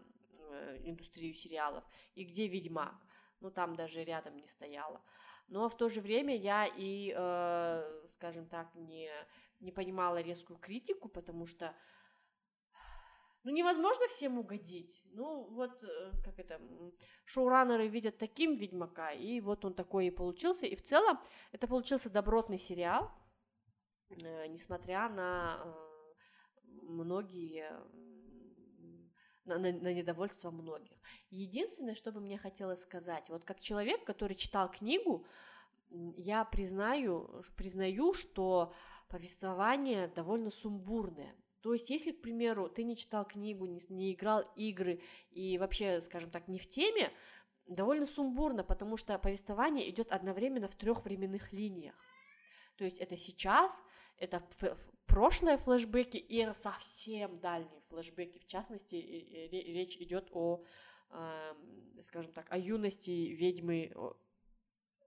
[0.49, 1.83] э, индустрию сериалов,
[2.15, 2.95] и где Ведьмак,
[3.39, 5.03] ну там даже рядом не стояла.
[5.49, 9.11] Но в то же время я и, э, скажем так, не,
[9.59, 11.75] не понимала резкую критику, потому что
[13.47, 15.05] ну, невозможно всем угодить.
[15.13, 16.59] Ну, вот, э, как это,
[17.23, 20.65] шоураннеры видят таким Ведьмака, и вот он такой и получился.
[20.65, 21.17] И в целом
[21.53, 23.09] это получился добротный сериал,
[24.09, 27.71] э, несмотря на э, многие
[29.45, 30.97] на, на, на недовольство многих.
[31.29, 35.25] Единственное, что бы мне хотелось сказать, вот как человек, который читал книгу,
[36.17, 38.73] я признаю, признаю, что
[39.07, 41.33] повествование довольно сумбурное.
[41.61, 46.01] То есть, если, к примеру, ты не читал книгу, не, не играл игры и вообще,
[46.01, 47.11] скажем так, не в теме,
[47.65, 51.95] довольно сумбурно, потому что повествование идет одновременно в трех временных линиях.
[52.77, 53.83] То есть это сейчас,
[54.17, 54.47] это
[55.07, 58.37] прошлое флешбеки и совсем дальние флешбеки.
[58.37, 60.63] В частности, речь идет о,
[62.01, 63.91] скажем так, о юности ведьмы,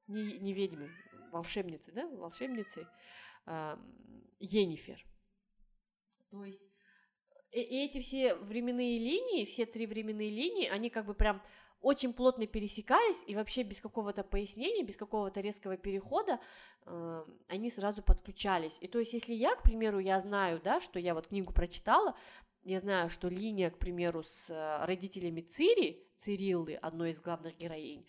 [0.09, 0.91] не, не ведьмы,
[1.31, 2.89] волшебницы, да, волшебницы
[4.41, 5.07] Енифер.
[6.31, 6.71] То есть
[7.53, 11.43] и эти все временные линии, все три временные линии, они как бы прям
[11.81, 16.39] очень плотно пересекались, и вообще без какого-то пояснения, без какого-то резкого перехода
[16.85, 18.79] э, они сразу подключались.
[18.81, 22.15] И то есть, если я, к примеру, я знаю, да, что я вот книгу прочитала,
[22.63, 28.07] я знаю, что линия, к примеру, с э, родителями Цири, Цириллы, одной из главных героинь,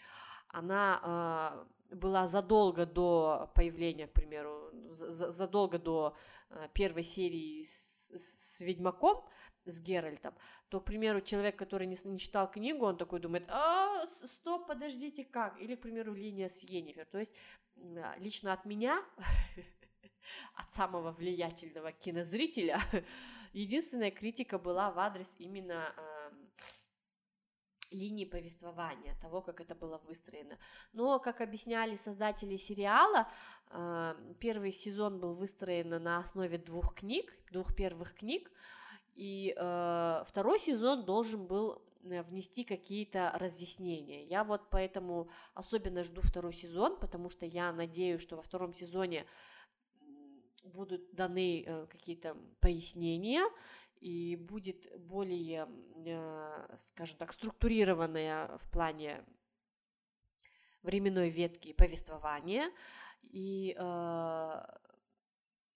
[0.50, 6.16] она э, была задолго до появления, к примеру, задолго до
[6.54, 9.24] Э, первой серии с, с Ведьмаком,
[9.64, 10.34] с Геральтом,
[10.70, 15.24] то, к примеру, человек, который не, не читал книгу, он такой думает, а, стоп, подождите,
[15.24, 15.62] как?
[15.62, 17.06] Или, к примеру, линия с Енифер.
[17.06, 17.38] То есть
[17.78, 19.02] а, лично от меня,
[20.56, 22.82] от самого влиятельного кинозрителя,
[23.54, 25.94] единственная критика была в адрес именно
[27.92, 30.58] линии повествования, того, как это было выстроено.
[30.94, 33.28] Но, как объясняли создатели сериала,
[33.70, 38.52] а, первый сезон был выстроен на основе двух книг, двух первых книг,
[39.16, 44.26] и э, второй сезон должен был э, внести какие-то разъяснения.
[44.26, 49.26] Я вот поэтому особенно жду второй сезон, потому что я надеюсь, что во втором сезоне
[50.64, 53.44] будут даны э, какие-то пояснения,
[54.02, 55.70] и будет более,
[56.06, 59.24] э, скажем так, структурированная в плане
[60.82, 62.72] временной ветки повествования.
[63.22, 64.62] И, э,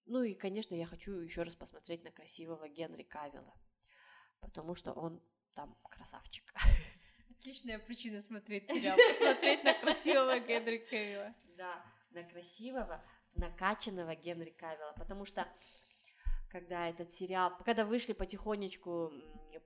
[0.07, 3.53] ну и, конечно, я хочу еще раз посмотреть на красивого Генри Кавилла,
[4.39, 5.21] потому что он
[5.53, 6.51] там красавчик.
[7.39, 11.35] Отличная причина смотреть сериал, посмотреть на красивого Генри Кавилла.
[11.55, 15.47] Да, на красивого, накачанного Генри Кавилла, потому что
[16.55, 19.11] когда этот сериал, когда вышли потихонечку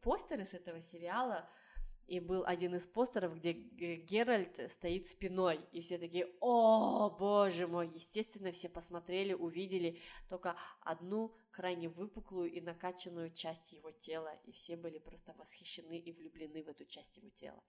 [0.02, 1.48] постеры с этого сериала,
[2.08, 7.90] и был один из постеров, где Геральт стоит спиной, и все такие, о, боже мой,
[7.90, 14.76] естественно, все посмотрели, увидели только одну крайне выпуклую и накачанную часть его тела, и все
[14.76, 17.64] были просто восхищены и влюблены в эту часть его тела.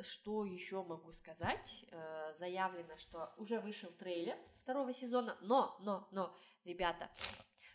[0.00, 1.84] Что еще могу сказать?
[1.90, 7.10] Э, заявлено, что уже вышел трейлер второго сезона, но, но, но, ребята,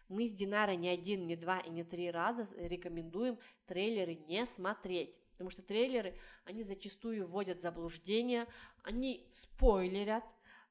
[0.08, 5.20] мы с Динарой не один, не два и не три раза рекомендуем трейлеры не смотреть,
[5.32, 8.48] потому что трейлеры, они зачастую вводят в заблуждение,
[8.84, 10.24] они спойлерят,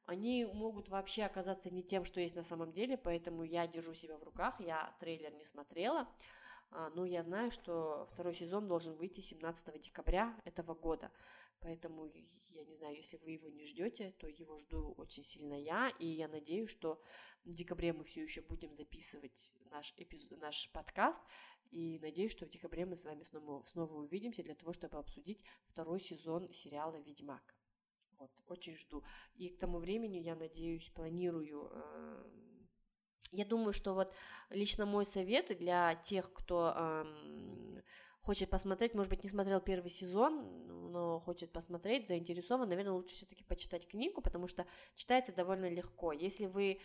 [0.06, 4.16] они могут вообще оказаться не тем, что есть на самом деле, поэтому я держу себя
[4.16, 6.08] в руках, я трейлер не смотрела,
[6.70, 11.10] а, но я знаю, что второй сезон должен выйти 17 декабря этого года.
[11.62, 12.10] Поэтому
[12.50, 16.06] я не знаю, если вы его не ждете, то его жду очень сильно я, и
[16.06, 17.00] я надеюсь, что
[17.44, 21.20] в декабре мы все еще будем записывать наш, эпизод, наш подкаст,
[21.70, 25.44] и надеюсь, что в декабре мы с вами снова, снова увидимся для того, чтобы обсудить
[25.62, 27.54] второй сезон сериала «Ведьмак».
[28.18, 29.02] Вот, очень жду.
[29.34, 31.70] И к тому времени, я надеюсь, планирую...
[31.72, 32.24] Э,
[33.30, 34.12] я думаю, что вот
[34.50, 36.74] лично мой совет для тех, кто...
[36.76, 37.82] Э,
[38.22, 43.44] хочет посмотреть, может быть, не смотрел первый сезон, но хочет посмотреть, заинтересован, наверное, лучше все-таки
[43.44, 46.12] почитать книгу, потому что читается довольно легко.
[46.12, 46.80] Если вы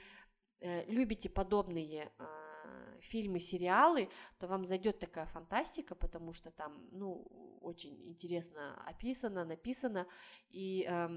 [0.60, 4.10] э, любите подобные э, фильмы, сериалы,
[4.40, 7.28] то вам зайдет такая фантастика, потому что там, ну,
[7.62, 10.08] очень интересно описано, написано.
[10.50, 11.10] И э,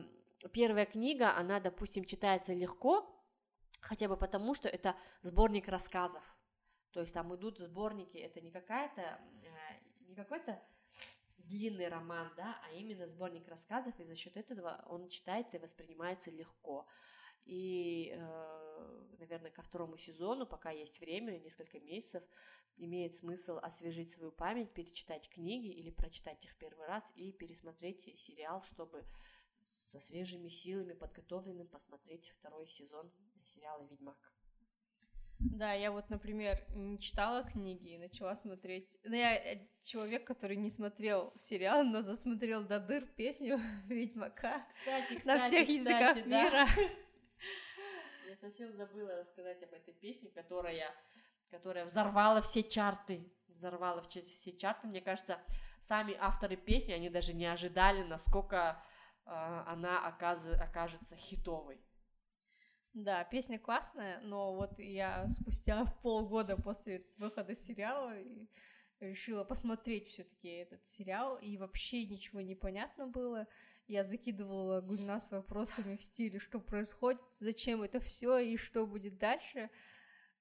[0.53, 3.17] первая книга, она, допустим, читается легко,
[3.81, 6.23] хотя бы потому, что это сборник рассказов.
[6.93, 9.60] То есть там идут сборники, это не какая-то, э,
[10.11, 10.61] не какой-то
[11.39, 16.31] длинный роман, да, а именно сборник рассказов, и за счет этого он читается и воспринимается
[16.31, 16.87] легко.
[17.45, 22.23] И, э, наверное, ко второму сезону, пока есть время, несколько месяцев,
[22.77, 28.63] имеет смысл освежить свою память, перечитать книги или прочитать их первый раз и пересмотреть сериал,
[28.63, 29.05] чтобы
[29.65, 33.11] со свежими силами, подготовленным, посмотреть второй сезон
[33.45, 34.33] сериала «Ведьмак».
[35.41, 38.99] Да, я вот, например, не читала книги и начала смотреть.
[39.05, 45.19] Ну, я э, человек, который не смотрел сериал, но засмотрел до дыр песню Ведьмака кстати,
[45.19, 46.45] кстати, на всех кстати, языках да.
[46.45, 46.69] мира.
[48.29, 50.95] Я совсем забыла рассказать об этой песне, которая,
[51.51, 53.27] которая взорвала все чарты.
[53.49, 54.89] Взорвала все все чарты.
[54.89, 55.39] Мне кажется,
[55.81, 58.83] сами авторы песни, они даже не ожидали, насколько
[59.25, 59.31] э,
[59.67, 61.81] она оказ- окажется хитовой.
[62.93, 68.15] Да, песня классная, но вот я спустя полгода после выхода сериала
[68.99, 73.47] решила посмотреть все-таки этот сериал, и вообще ничего не понятно было.
[73.87, 79.71] Я закидывала Гульнас вопросами в стиле, что происходит, зачем это все и что будет дальше.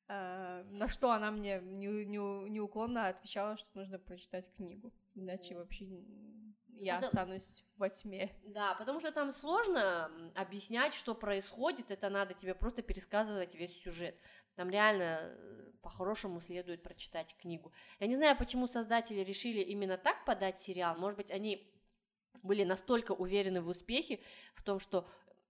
[0.08, 5.86] А, на что она мне не- не- неуклонно отвечала, что нужно прочитать книгу, иначе вообще
[6.80, 8.32] я Это- останусь во тьме.
[8.44, 14.16] Да, потому что там сложно объяснять, что происходит, это надо тебе просто пересказывать весь сюжет.
[14.56, 17.72] Там реально э, по-хорошему следует прочитать книгу.
[18.00, 20.98] Я не знаю, почему создатели решили именно так подать сериал.
[20.98, 21.72] Может быть, они
[22.44, 24.20] были настолько уверены в успехе,
[24.56, 25.08] в том, что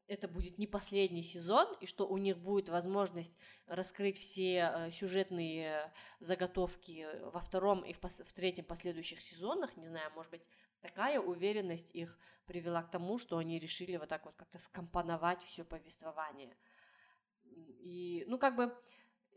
[0.08, 5.92] это будет не последний сезон, и что у них будет возможность раскрыть все э, сюжетные
[6.20, 9.76] заготовки во втором и в, пос- в третьем последующих сезонах.
[9.78, 10.48] Не знаю, может быть,
[10.82, 15.64] такая уверенность их привела к тому, что они решили вот так вот как-то скомпоновать все
[15.64, 16.56] повествование.
[17.46, 18.76] И, ну, как бы,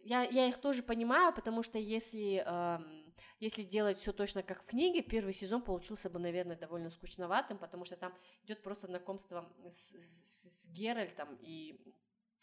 [0.05, 4.66] я, я их тоже понимаю, потому что если, эм, если делать все точно как в
[4.66, 8.14] книге, первый сезон получился бы, наверное, довольно скучноватым, потому что там
[8.45, 11.80] идет просто знакомство с, с- с Геральтом и,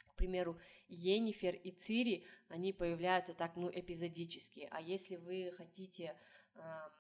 [0.08, 4.68] к примеру, Йеннифер и Цири, они появляются так, ну, эпизодически.
[4.72, 6.16] А если вы хотите,
[6.56, 6.92] эм,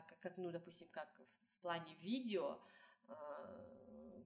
[0.00, 1.08] как, как, ну, допустим, как
[1.52, 2.58] в плане видео,
[3.08, 3.12] э,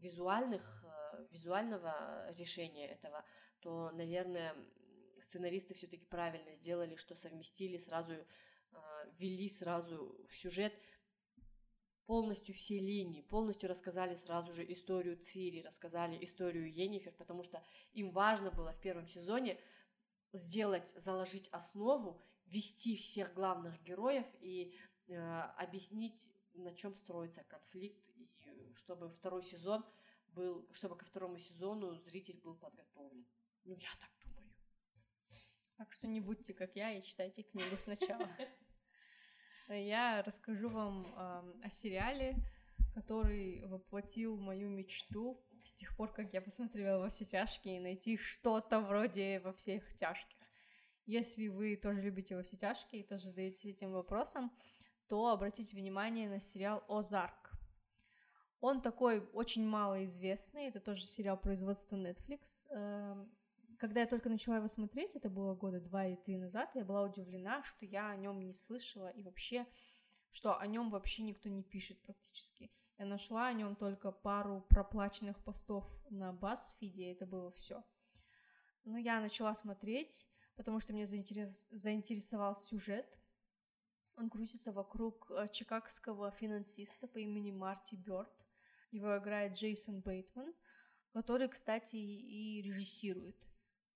[0.00, 3.24] визуальных, э, визуального решения этого,
[3.60, 4.54] то, наверное,
[5.20, 8.26] сценаристы все-таки правильно сделали, что совместили сразу, э,
[9.18, 10.72] ввели сразу в сюжет
[12.06, 17.62] полностью все линии, полностью рассказали сразу же историю Цири, рассказали историю Йеннифер, потому что
[17.92, 19.58] им важно было в первом сезоне
[20.32, 24.72] сделать, заложить основу, ввести всех главных героев и
[25.56, 29.84] объяснить, на чем строится конфликт, и э, чтобы второй сезон
[30.28, 33.26] был, чтобы ко второму сезону зритель был подготовлен.
[33.64, 34.52] Ну, я так думаю.
[35.76, 38.28] Так что не будьте как я и читайте книгу сначала.
[39.68, 42.36] Я расскажу вам ам, о сериале,
[42.94, 48.80] который воплотил мою мечту с тех пор, как я посмотрела «Во все тяжкие» найти что-то
[48.80, 50.38] вроде «Во всех тяжких».
[51.04, 54.52] Если вы тоже любите «Во все тяжкие» и тоже задаетесь этим вопросом,
[55.08, 57.52] то обратите внимание на сериал «Озарк».
[58.60, 62.66] Он такой очень малоизвестный, это тоже сериал производства Netflix.
[62.70, 63.30] Эм,
[63.78, 67.02] Когда я только начала его смотреть, это было года два или три назад, я была
[67.02, 69.66] удивлена, что я о нем не слышала и вообще,
[70.30, 72.72] что о нем вообще никто не пишет практически.
[72.98, 76.32] Я нашла о нем только пару проплаченных постов на
[76.80, 77.84] и это было все.
[78.84, 80.26] Но я начала смотреть,
[80.56, 83.18] потому что меня заинтерес- заинтересовал сюжет.
[84.16, 88.32] Он крутится вокруг э, чикагского финансиста по имени Марти Бёрд.
[88.90, 90.54] Его играет Джейсон Бейтман,
[91.12, 93.36] который, кстати, и режиссирует.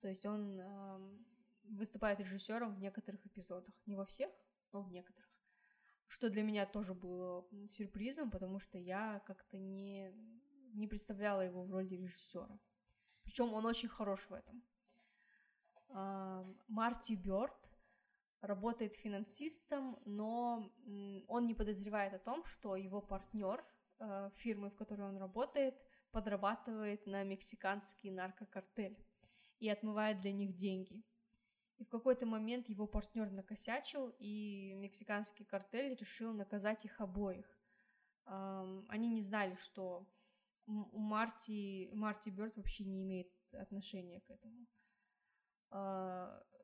[0.01, 1.27] То есть он эм,
[1.65, 3.75] выступает режиссером в некоторых эпизодах.
[3.87, 4.31] Не во всех,
[4.73, 5.31] но в некоторых.
[6.07, 10.13] Что для меня тоже было сюрпризом, потому что я как-то не,
[10.75, 12.59] не представляла его в роли режиссера.
[13.23, 14.63] Причем он очень хорош в этом.
[15.91, 17.70] Ам, Марти Бёрд
[18.41, 20.73] работает финансистом, но
[21.29, 23.65] он не подозревает о том, что его партнер
[23.99, 25.75] э, фирмы, в которой он работает,
[26.11, 28.99] подрабатывает на мексиканский наркокартель
[29.59, 31.05] и отмывает для них деньги.
[31.77, 37.59] И в какой-то момент его партнер накосячил, и мексиканский картель решил наказать их обоих.
[38.25, 40.07] Они не знали, что
[40.67, 44.67] у Марти, Марти Бёрд вообще не имеет отношения к этому.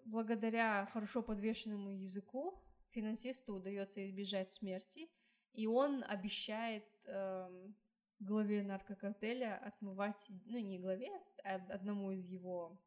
[0.06, 5.10] Благодаря хорошо подвешенному языку финансисту удается избежать смерти,
[5.52, 7.74] и он обещает эм,
[8.20, 11.10] главе наркокартеля отмывать, ну не главе,
[11.42, 12.80] а одному из его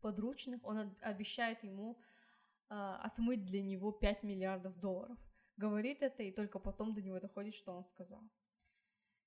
[0.00, 2.00] подручных, он обещает ему
[2.68, 5.18] э, отмыть для него 5 миллиардов долларов.
[5.56, 8.20] Говорит это, и только потом до него доходит, что он сказал.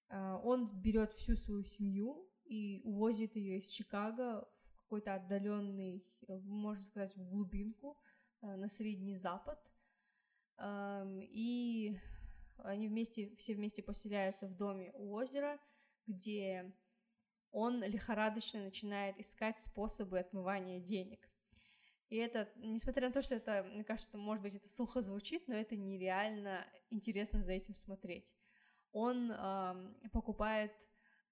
[0.10, 4.50] Э, он берет всю свою семью и увозит ее из Чикаго
[4.86, 7.98] какой-то отдаленный, можно сказать, в глубинку,
[8.42, 9.60] э, на Средний Запад.
[10.58, 12.00] Э, и
[12.60, 15.60] они вместе, все вместе поселяются в доме у озера,
[16.08, 16.72] где
[17.52, 21.30] он лихорадочно начинает искать способы отмывания денег.
[22.10, 25.56] И это, несмотря на то, что это, мне кажется, может быть, это сухо звучит, но
[25.56, 28.36] это нереально интересно за этим смотреть.
[28.92, 30.74] Он э, покупает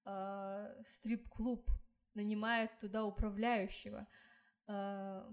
[0.05, 1.69] э, стрип-клуб,
[2.15, 4.07] нанимает туда управляющего.
[4.67, 5.23] Э,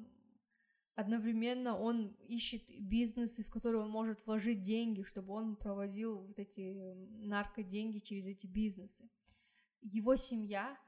[0.95, 6.95] одновременно он ищет бизнесы, в которые он может вложить деньги, чтобы он проводил вот эти
[7.27, 9.09] наркоденьги через эти бизнесы
[9.83, 10.79] его семья,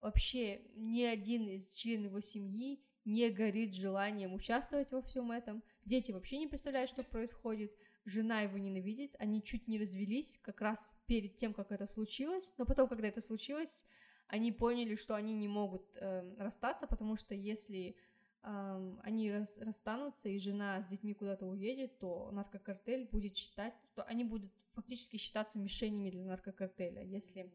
[0.00, 5.62] вообще ни один из членов его семьи не горит желанием участвовать во всем этом.
[5.84, 7.72] Дети вообще не представляют, что происходит.
[8.04, 9.14] Жена его ненавидит.
[9.18, 12.52] Они чуть не развелись как раз перед тем, как это случилось.
[12.58, 13.84] Но потом, когда это случилось,
[14.28, 17.96] они поняли, что они не могут э, расстаться, потому что если
[18.42, 24.02] э, они рас, расстанутся и жена с детьми куда-то уедет, то наркокартель будет считать, что
[24.04, 27.02] они будут фактически считаться мишенями для наркокартеля.
[27.02, 27.50] Если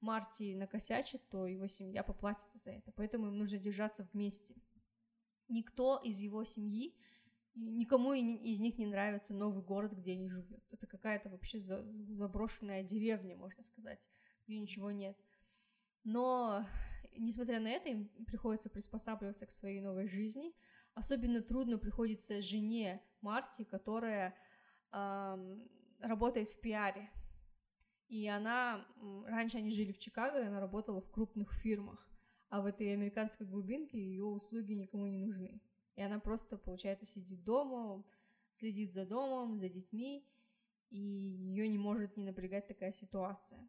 [0.00, 2.92] Марти накосячит, то его семья поплатится за это.
[2.92, 4.54] Поэтому им нужно держаться вместе.
[5.48, 6.94] Никто из его семьи,
[7.54, 10.62] никому из них не нравится новый город, где они живут.
[10.70, 14.06] Это какая-то вообще заброшенная деревня, можно сказать,
[14.46, 15.16] где ничего нет.
[16.08, 16.66] Но,
[17.18, 20.54] несмотря на это, им приходится приспосабливаться к своей новой жизни.
[20.94, 24.34] Особенно трудно приходится жене Марти, которая
[24.90, 25.68] эм,
[26.00, 27.10] работает в пиаре.
[28.08, 28.86] И она,
[29.26, 32.10] раньше они жили в Чикаго, и она работала в крупных фирмах,
[32.48, 35.60] а в этой американской глубинке ее услуги никому не нужны.
[35.94, 38.02] И она просто, получается, сидит дома,
[38.50, 40.26] следит за домом, за детьми,
[40.88, 43.68] и ее не может не напрягать такая ситуация.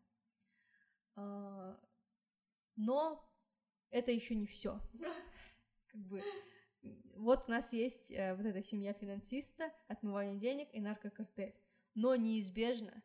[2.80, 3.24] Но
[3.90, 4.80] это еще не все.
[5.92, 6.24] Как бы
[7.16, 11.54] вот у нас есть э, вот эта семья финансиста, отмывание денег и наркокартель.
[11.94, 13.04] Но неизбежно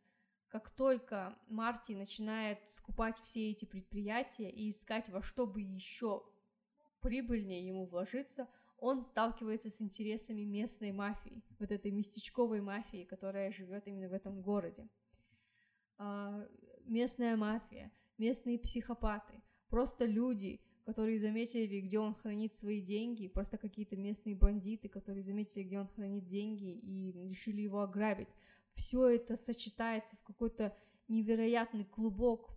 [0.54, 6.22] как только Марти начинает скупать все эти предприятия и искать во что бы еще
[7.00, 8.48] прибыльнее ему вложиться,
[8.78, 14.42] он сталкивается с интересами местной мафии, вот этой местечковой мафии, которая живет именно в этом
[14.42, 14.88] городе.
[15.98, 16.46] А,
[16.84, 23.96] местная мафия, местные психопаты, просто люди, которые заметили, где он хранит свои деньги, просто какие-то
[23.96, 28.28] местные бандиты, которые заметили, где он хранит деньги и решили его ограбить
[28.74, 30.76] все это сочетается в какой-то
[31.08, 32.50] невероятный клубок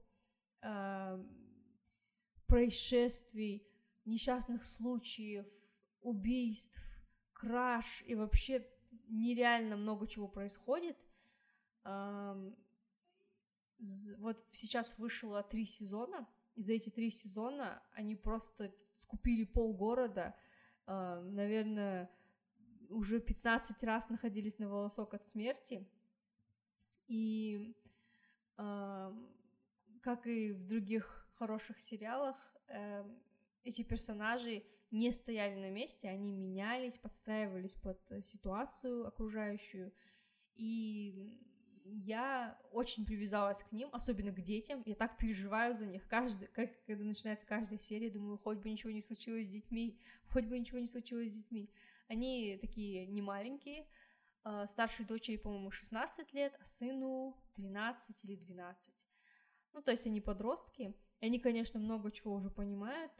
[0.62, 1.24] э,
[2.48, 3.68] происшествий,
[4.06, 5.46] несчастных случаев,
[6.02, 6.82] убийств,
[7.34, 8.68] краж и вообще
[9.10, 10.98] нереально много чего происходит.
[11.84, 12.52] Э,
[14.18, 16.28] вот сейчас вышло три сезона,
[16.58, 20.36] и за эти три сезона они просто скупили полгорода,
[20.88, 22.10] э, наверное,
[22.90, 25.88] уже 15 раз находились на волосок от смерти.
[27.06, 27.78] И
[28.58, 29.14] э,
[30.02, 32.36] как и в других хороших сериалах,
[32.70, 33.06] э,
[33.64, 39.94] эти персонажи не стояли на месте, они менялись, подстраивались под ситуацию окружающую.
[40.56, 41.38] И
[41.90, 44.84] я очень привязалась к ним, особенно к детям.
[44.86, 46.08] Я так переживаю за них.
[46.08, 50.46] Каждый, как, когда начинается каждая серия, думаю, хоть бы ничего не случилось с детьми, хоть
[50.46, 51.72] бы ничего не случилось с детьми.
[52.08, 53.88] Они такие не маленькие,
[54.44, 59.08] а, старшей дочери, по-моему, 16 лет, а сыну 13 или 12.
[59.74, 63.12] Ну, то есть они подростки, они, конечно, много чего уже понимают,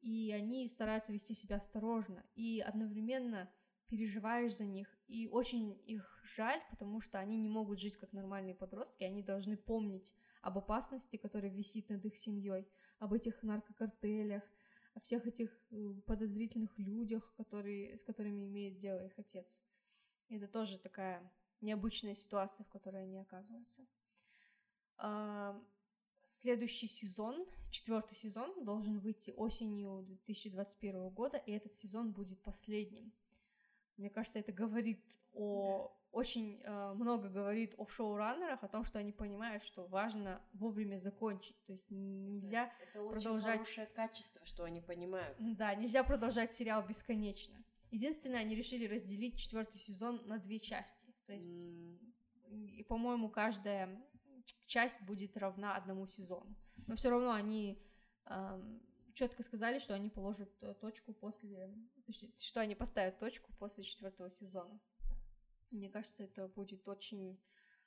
[0.00, 3.52] и они стараются вести себя осторожно, и одновременно
[3.92, 8.54] переживаешь за них, и очень их жаль, потому что они не могут жить как нормальные
[8.54, 12.66] подростки, они должны помнить об опасности, которая висит над их семьей,
[12.98, 14.42] об этих наркокартелях,
[14.94, 19.62] о всех этих э, подозрительных людях, которые, с которыми имеет дело их отец.
[20.30, 21.30] Это тоже такая
[21.60, 23.86] необычная ситуация, в которой они оказываются.
[26.24, 33.12] Следующий сезон, четвертый сезон, должен выйти осенью 2021 года, и этот сезон будет последним.
[33.96, 39.12] Мне кажется, это говорит о очень э, много говорит о шоураннерах, о том, что они
[39.12, 41.56] понимают, что важно вовремя закончить.
[41.64, 43.62] То есть нельзя это продолжать.
[43.62, 45.36] Очень хорошее качество, что они понимают.
[45.40, 47.64] Да, нельзя продолжать сериал бесконечно.
[47.90, 51.06] Единственное, они решили разделить четвертый сезон на две части.
[51.26, 52.68] То есть, mm.
[52.68, 54.02] и, по-моему, каждая
[54.66, 56.54] часть будет равна одному сезону.
[56.86, 57.82] Но все равно они
[58.26, 58.82] эм,
[59.14, 61.74] четко сказали, что они положат э, точку после,
[62.38, 64.80] что они поставят точку после четвертого сезона.
[65.70, 67.40] Мне кажется, это будет очень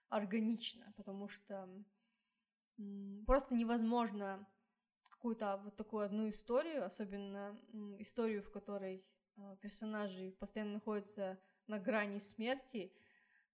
[0.10, 1.70] органично, потому что
[3.26, 4.48] просто невозможно
[5.04, 7.60] какую-то вот такую одну историю, особенно
[8.00, 9.06] историю, в которой
[9.38, 12.94] э, персонажи постоянно находятся на грани смерти,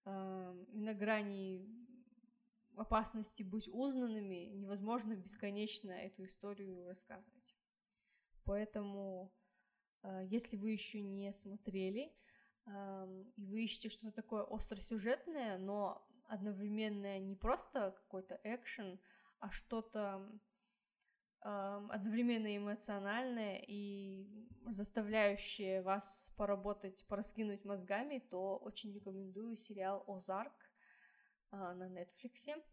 [0.06, 1.66] э, на грани
[2.76, 7.56] опасности быть узнанными, невозможно бесконечно эту историю рассказывать.
[8.46, 9.34] Поэтому,
[10.04, 12.14] э, если вы еще не смотрели,
[12.68, 19.00] и вы ищете что-то такое остросюжетное, но одновременно не просто какой-то экшен,
[19.40, 20.30] а что-то
[21.42, 24.28] одновременно эмоциональное и
[24.68, 30.54] заставляющее вас поработать, пораскинуть мозгами, то очень рекомендую сериал «Озарк»
[31.50, 32.64] а, на Netflix.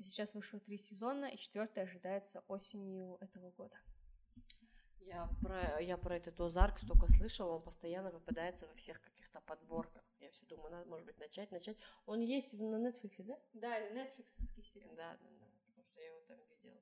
[0.00, 3.76] Сейчас вышло три сезона, и четвертый ожидается осенью этого года.
[5.10, 10.04] Я про, я про этот Озарк столько слышала, он постоянно попадается во всех каких-то подборках.
[10.20, 11.76] Я все думаю, надо, может быть, начать, начать.
[12.06, 13.36] Он есть на Netflix, да?
[13.52, 14.28] Да, Netflix
[14.62, 14.94] сериал.
[14.94, 16.80] Да, да, да, потому что я его там видела.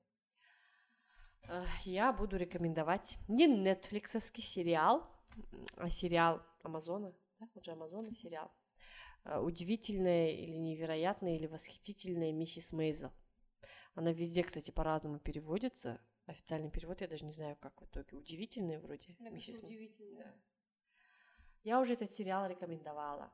[1.85, 5.07] Я буду рекомендовать не Netflix сериал,
[5.77, 8.51] а сериал Амазона, да, вот же Амазона сериал.
[9.25, 13.11] Э, Удивительная или невероятная или восхитительная миссис Мейзел.
[13.95, 15.99] Она везде, кстати, по-разному переводится
[16.29, 18.15] официальный перевод, я даже не знаю, как в итоге.
[18.15, 19.15] Удивительные вроде.
[19.19, 20.23] Да, миссис удивительные.
[20.23, 20.33] Да.
[21.63, 23.31] Я уже этот сериал рекомендовала.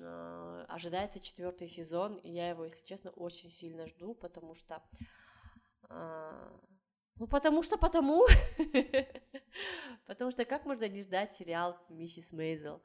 [0.00, 4.82] А, ожидается четвертый сезон, и я его, если честно, очень сильно жду, потому что...
[5.82, 6.60] А,
[7.16, 8.24] ну, потому что потому.
[10.06, 12.82] потому что как можно не ждать сериал «Миссис Мейзел»?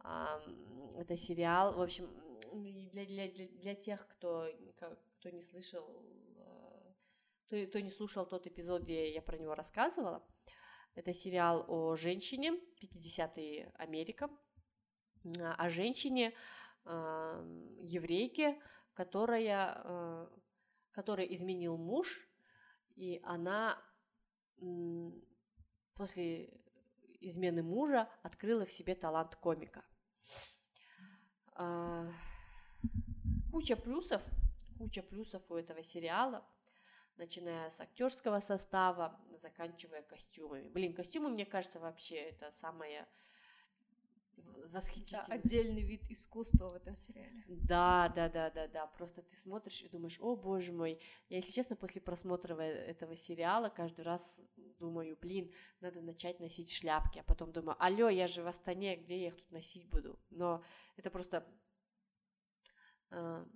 [0.00, 2.08] Это сериал, в общем,
[2.52, 4.48] для, для, для, для тех, кто,
[5.18, 5.84] кто не слышал
[7.48, 10.22] кто, кто не слушал тот эпизод, где я про него рассказывала,
[10.94, 14.28] это сериал о женщине, 50-е Америка,
[15.56, 16.34] о женщине,
[16.84, 18.60] э, еврейке,
[18.92, 20.28] которая, э,
[20.92, 22.28] которой изменил муж,
[22.96, 23.82] и она
[24.58, 24.66] э,
[25.94, 26.50] после
[27.20, 29.84] измены мужа открыла в себе талант комика.
[31.58, 32.10] Э,
[33.50, 34.22] куча плюсов,
[34.76, 36.46] куча плюсов у этого сериала–
[37.18, 40.68] начиная с актерского состава, заканчивая костюмами.
[40.68, 43.06] Блин, костюмы, мне кажется, вообще это самое
[44.72, 45.24] восхитительное.
[45.24, 47.44] Это отдельный вид искусства в этом сериале.
[47.48, 48.86] Да, да, да, да, да.
[48.86, 51.00] Просто ты смотришь и думаешь, о боже мой.
[51.28, 54.42] Я, если честно, после просмотра этого сериала каждый раз
[54.78, 57.18] думаю, блин, надо начать носить шляпки.
[57.18, 60.18] А потом думаю, алло, я же в Астане, где я их тут носить буду?
[60.30, 60.62] Но
[60.96, 61.44] это просто
[63.10, 63.46] а,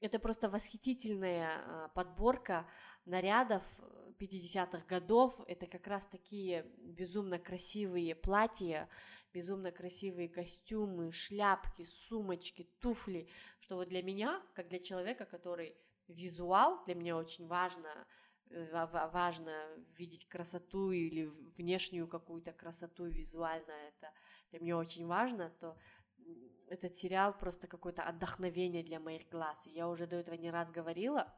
[0.00, 2.68] это просто восхитительная а, подборка
[3.04, 3.62] нарядов
[4.18, 5.40] 50-х годов.
[5.46, 8.88] Это как раз такие безумно красивые платья,
[9.32, 13.28] безумно красивые костюмы, шляпки, сумочки, туфли,
[13.60, 15.76] что вот для меня, как для человека, который
[16.08, 18.06] визуал, для меня очень важно,
[18.50, 19.52] э, важно
[19.98, 21.24] видеть красоту или
[21.56, 24.12] внешнюю какую-то красоту визуально, это
[24.50, 25.76] для меня очень важно, то
[26.68, 29.66] этот сериал просто какое-то отдохновение для моих глаз.
[29.66, 31.32] Я уже до этого не раз говорила.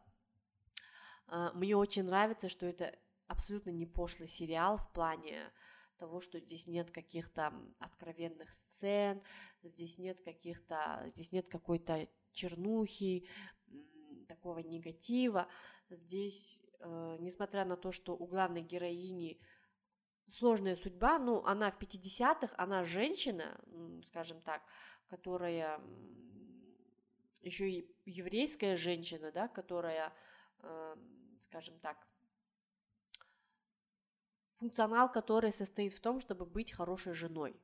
[1.26, 5.52] А, мне очень нравится, что это абсолютно не пошлый сериал в плане
[5.98, 9.22] того, что здесь нет каких-то откровенных сцен,
[9.62, 13.28] здесь нет каких-то, здесь нет какой-то чернухи,
[14.28, 15.48] такого негатива.
[15.90, 19.40] Здесь, э, несмотря на то, что у главной героини
[20.28, 23.58] сложная судьба, ну, она в 50-х, она женщина,
[24.04, 24.62] скажем так,
[25.08, 25.80] которая
[27.42, 30.12] еще и еврейская женщина, да, которая,
[30.60, 30.96] э,
[31.40, 32.06] скажем так,
[34.56, 37.60] функционал который состоит в том, чтобы быть хорошей женой.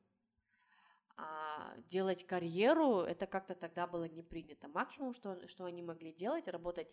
[1.16, 4.68] А делать карьеру, это как-то тогда было не принято.
[4.68, 6.90] Максимум, что, что они могли делать, работать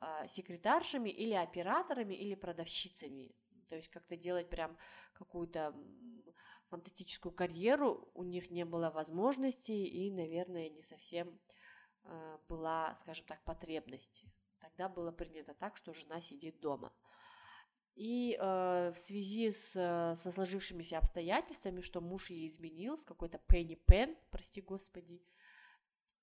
[0.00, 3.34] э, секретаршами или операторами или продавщицами.
[3.66, 4.76] То есть как-то делать прям
[5.14, 5.74] какую-то
[6.68, 11.38] фантастическую карьеру, у них не было возможности и, наверное, не совсем
[12.04, 14.24] э, была, скажем так, потребность.
[14.60, 16.92] Тогда было принято так, что жена сидит дома.
[17.94, 23.76] И э, в связи с, со сложившимися обстоятельствами, что муж ей изменил с какой-то Пенни
[23.76, 25.22] Пен, прости господи,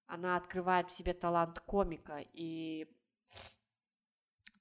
[0.05, 2.93] она открывает в себе талант комика, и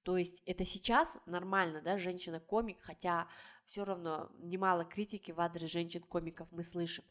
[0.02, 3.28] то есть это сейчас нормально, да, женщина-комик, хотя
[3.64, 7.04] все равно немало критики в адрес женщин-комиков мы слышим.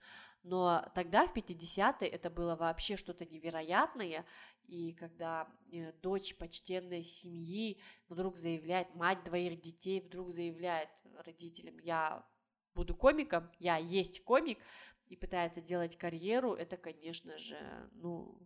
[0.43, 4.25] Но тогда, в 50-е, это было вообще что-то невероятное,
[4.63, 10.89] и когда э, дочь почтенной семьи вдруг заявляет, мать двоих детей вдруг заявляет
[11.25, 12.25] родителям, я
[12.73, 14.59] буду комиком, я есть комик,
[15.07, 17.57] и пытается делать карьеру, это, конечно же,
[17.93, 18.39] ну,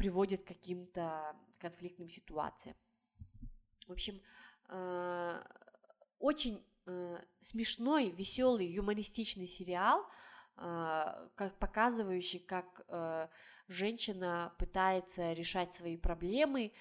[0.00, 2.74] приводит к каким-то конфликтным ситуациям.
[3.86, 4.22] В общем,
[4.70, 5.42] э,
[6.18, 10.06] очень э, смешной, веселый, юмористичный сериал,
[10.56, 12.80] э, как показывающий, как
[13.68, 16.72] женщина пытается решать свои проблемы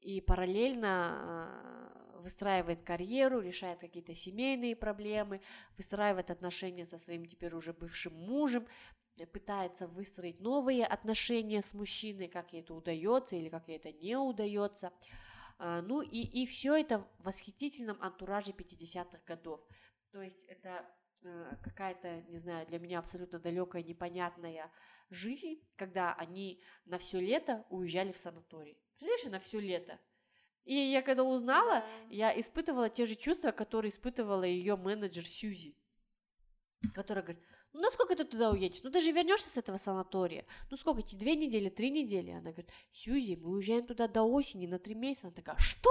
[0.00, 5.40] и параллельно выстраивает карьеру, решает какие-то семейные проблемы,
[5.78, 8.66] выстраивает отношения со своим теперь уже бывшим мужем,
[9.32, 14.16] пытается выстроить новые отношения с мужчиной, как ей это удается или как ей это не
[14.16, 14.92] удается.
[15.58, 19.64] А, ну и, и все это в восхитительном антураже 50-х годов.
[20.10, 20.84] То есть это
[21.22, 24.72] э, какая-то, не знаю, для меня абсолютно далекая, непонятная
[25.10, 28.78] жизнь, когда они на все лето уезжали в санаторий.
[28.90, 29.98] Представляешь, на все лето.
[30.64, 31.86] И я когда узнала, да.
[32.10, 35.76] я испытывала те же чувства, которые испытывала ее менеджер Сьюзи,
[36.94, 38.82] которая говорит, ну насколько ты туда уедешь?
[38.82, 40.44] Ну ты же вернешься с этого санатория.
[40.70, 42.30] Ну сколько, эти две недели, три недели?
[42.30, 45.28] Она говорит, Сьюзи, мы уезжаем туда до осени на три месяца.
[45.28, 45.90] Она такая, что?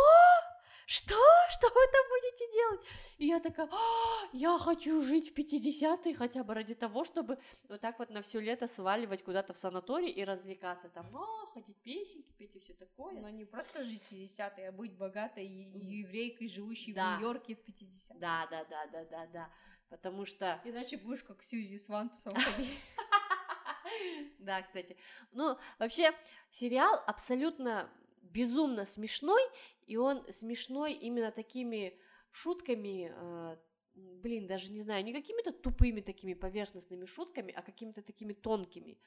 [0.85, 1.15] Что?
[1.49, 2.81] Что вы там будете делать?
[3.17, 7.37] И я такая, а, я хочу жить в 50-е хотя бы ради того, чтобы
[7.69, 11.77] вот так вот на все лето сваливать куда-то в санаторий и развлекаться там, а, ходить
[11.81, 13.21] песенки, петь и все такое.
[13.21, 17.15] Но не просто жить в 50-е, а быть богатой еврейкой, живущей да.
[17.15, 18.19] в Нью-Йорке в 50-е.
[18.19, 19.49] Да, да, да, да, да, да.
[19.91, 20.59] Потому что...
[20.63, 22.69] Иначе будешь как Сьюзи с Вантусом ходить.
[24.39, 24.95] Да, кстати.
[25.33, 26.11] Ну, вообще,
[26.49, 29.41] сериал абсолютно безумно смешной,
[29.85, 31.99] и он смешной именно такими
[32.31, 33.57] шутками, э,
[33.93, 38.97] блин, даже не знаю, не какими-то тупыми такими поверхностными шутками, а какими-то такими тонкими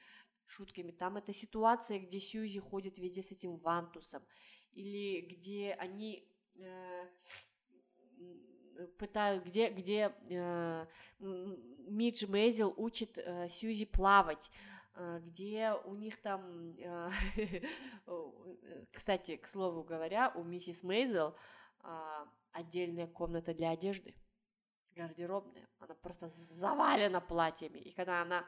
[0.45, 0.91] шутками.
[0.91, 4.23] Там это ситуация, где Сьюзи ходит везде с этим вантусом,
[4.71, 7.09] или где они э,
[8.97, 10.85] пытают, где, где э,
[11.19, 14.51] Мидж Мейзел учит э, Сьюзи плавать,
[14.95, 17.09] э, где у них там, э,
[18.91, 21.35] кстати, к слову говоря, у миссис Мейзел
[21.83, 24.15] э, отдельная комната для одежды,
[24.95, 25.67] гардеробная.
[25.79, 27.79] Она просто завалена платьями.
[27.79, 28.45] И когда она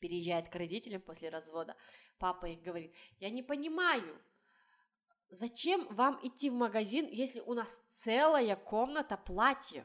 [0.00, 1.76] переезжает к родителям после развода,
[2.18, 4.20] папа их говорит, я не понимаю,
[5.30, 9.84] зачем вам идти в магазин, если у нас целая комната платьев?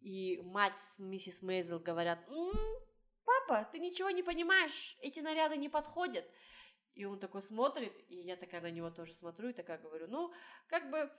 [0.00, 2.86] И мать с миссис Мейзел говорят, м-м,
[3.24, 6.24] папа, ты ничего не понимаешь, эти наряды не подходят.
[6.94, 10.32] И он такой смотрит, и я такая на него тоже смотрю, и такая говорю, ну,
[10.68, 11.10] как бы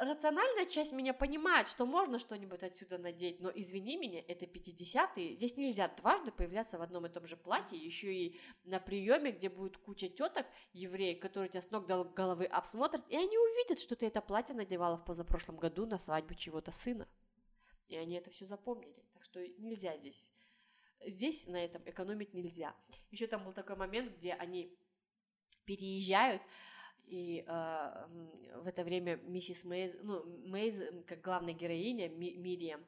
[0.00, 5.56] рациональная часть меня понимает, что можно что-нибудь отсюда надеть, но извини меня, это 50-е, здесь
[5.56, 9.76] нельзя дважды появляться в одном и том же платье, еще и на приеме, где будет
[9.76, 14.06] куча теток евреев, которые тебя с ног до головы обсмотрят, и они увидят, что ты
[14.06, 17.08] это платье надевала в позапрошлом году на свадьбу чего-то сына.
[17.88, 20.28] И они это все запомнили, так что нельзя здесь.
[21.06, 22.74] Здесь на этом экономить нельзя.
[23.10, 24.76] Еще там был такой момент, где они
[25.64, 26.42] переезжают,
[27.08, 28.06] и э,
[28.56, 32.84] в это время миссис Мейз, ну, Мейз, как главная героиня, Ми, Мириам,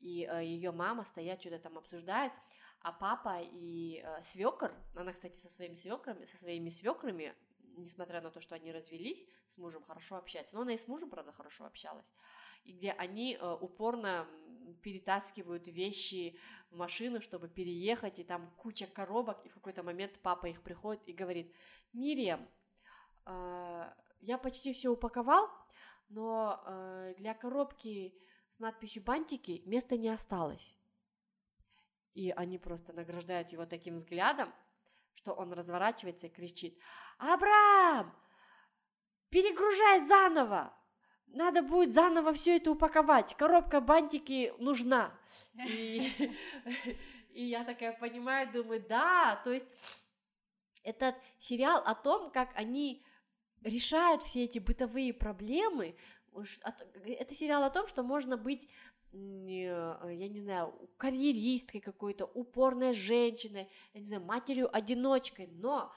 [0.00, 2.32] и э, ее мама стоят, что-то там обсуждают,
[2.80, 7.34] а папа и э, свекр, она, кстати, со своими свекрами, со своими свекрами,
[7.76, 11.10] несмотря на то, что они развелись, с мужем хорошо общаются, но она и с мужем,
[11.10, 12.14] правда, хорошо общалась,
[12.64, 14.26] и где они э, упорно
[14.82, 16.38] перетаскивают вещи
[16.70, 21.02] в машину, чтобы переехать, и там куча коробок, и в какой-то момент папа их приходит
[21.06, 21.52] и говорит,
[21.92, 22.59] Мириам, а,
[23.26, 25.48] я почти все упаковал,
[26.08, 28.14] но а, для коробки
[28.50, 30.76] с надписью «Бантики» места не осталось.
[32.14, 34.52] И они просто награждают его таким взглядом,
[35.14, 36.78] что он разворачивается и кричит
[37.18, 38.14] «Абрам!
[39.30, 40.74] Перегружай заново!
[41.28, 45.16] Надо будет заново все это упаковать, коробка бантики нужна!»
[45.68, 46.10] И,
[47.30, 49.68] и я такая понимаю, думаю, да, то есть
[50.82, 53.04] этот сериал о том, как они
[53.62, 55.96] решают все эти бытовые проблемы.
[57.04, 58.68] Это сериал о том, что можно быть
[59.12, 65.92] я не знаю, карьеристкой какой-то, упорной женщиной, я не знаю, матерью-одиночкой, но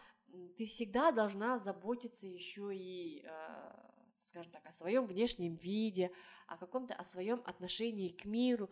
[0.57, 6.11] ты всегда должна заботиться еще и, а, скажем так, о своем внешнем виде,
[6.47, 8.70] о каком-то, о своем отношении к миру.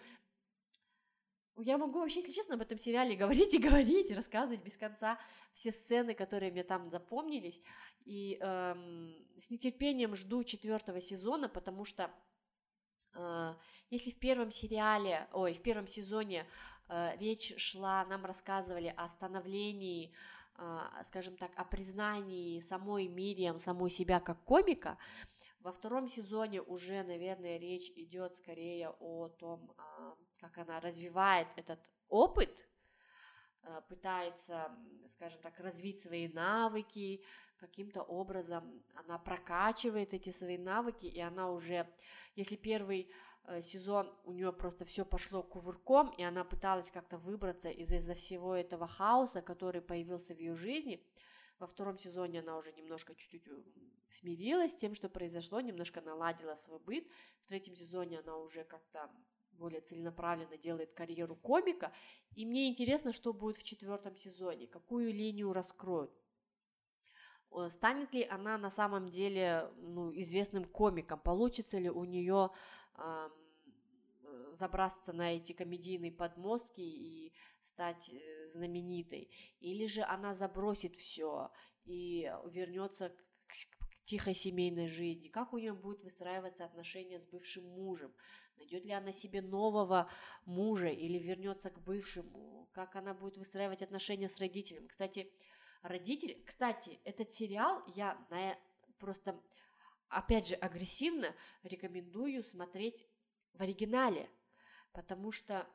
[1.58, 5.20] Я могу вообще, если честно, об этом сериале говорить и говорить, рассказывать без конца
[5.54, 7.62] все сцены, которые мне там запомнились.
[8.06, 12.12] И эм, с нетерпением жду четвертого сезона, потому что
[13.14, 13.56] э,
[13.90, 16.48] если в первом сериале, ой, в первом сезоне
[16.88, 20.14] э, речь шла, нам рассказывали о становлении,
[20.58, 24.98] э, скажем так, о признании самой Мириам, самой себя как комика,
[25.64, 31.80] во втором сезоне уже, наверное, речь идет скорее о том, э, как она развивает этот
[32.10, 32.68] опыт,
[33.64, 34.76] э, пытается,
[35.08, 37.24] скажем так, развить свои навыки,
[37.58, 41.88] каким-то образом она прокачивает эти свои навыки, и она уже,
[42.36, 43.12] если первый
[43.44, 48.14] э, сезон у нее просто все пошло кувырком, и она пыталась как-то выбраться из- из-за
[48.14, 51.04] всего этого хаоса, который появился в ее жизни,
[51.60, 53.48] во втором сезоне она уже немножко чуть-чуть
[54.12, 57.08] смирилась с тем, что произошло, немножко наладила свой быт.
[57.46, 59.10] В третьем сезоне она уже как-то
[59.54, 61.94] более целенаправленно делает карьеру комика.
[62.36, 66.12] И мне интересно, что будет в четвертом сезоне, какую линию раскроют.
[67.70, 71.20] Станет ли она на самом деле ну, известным комиком?
[71.20, 72.50] Получится ли у нее
[72.96, 73.30] э,
[74.54, 79.30] забраться на эти комедийные подмостки и стать э, знаменитой?
[79.60, 81.52] Или же она забросит все
[81.84, 83.81] и вернется к, к
[84.12, 85.30] тихой семейной жизни?
[85.30, 88.14] Как у нее будет выстраиваться отношения с бывшим мужем?
[88.58, 90.10] Найдет ли она себе нового
[90.44, 92.70] мужа или вернется к бывшему?
[92.74, 94.88] Как она будет выстраивать отношения с родителями?
[94.88, 95.32] Кстати,
[95.82, 96.44] родители.
[96.46, 98.60] Кстати, этот сериал я на,
[99.00, 99.42] просто,
[100.10, 101.34] опять же, агрессивно
[101.64, 103.06] рекомендую смотреть
[103.54, 104.30] в оригинале,
[104.92, 105.66] потому что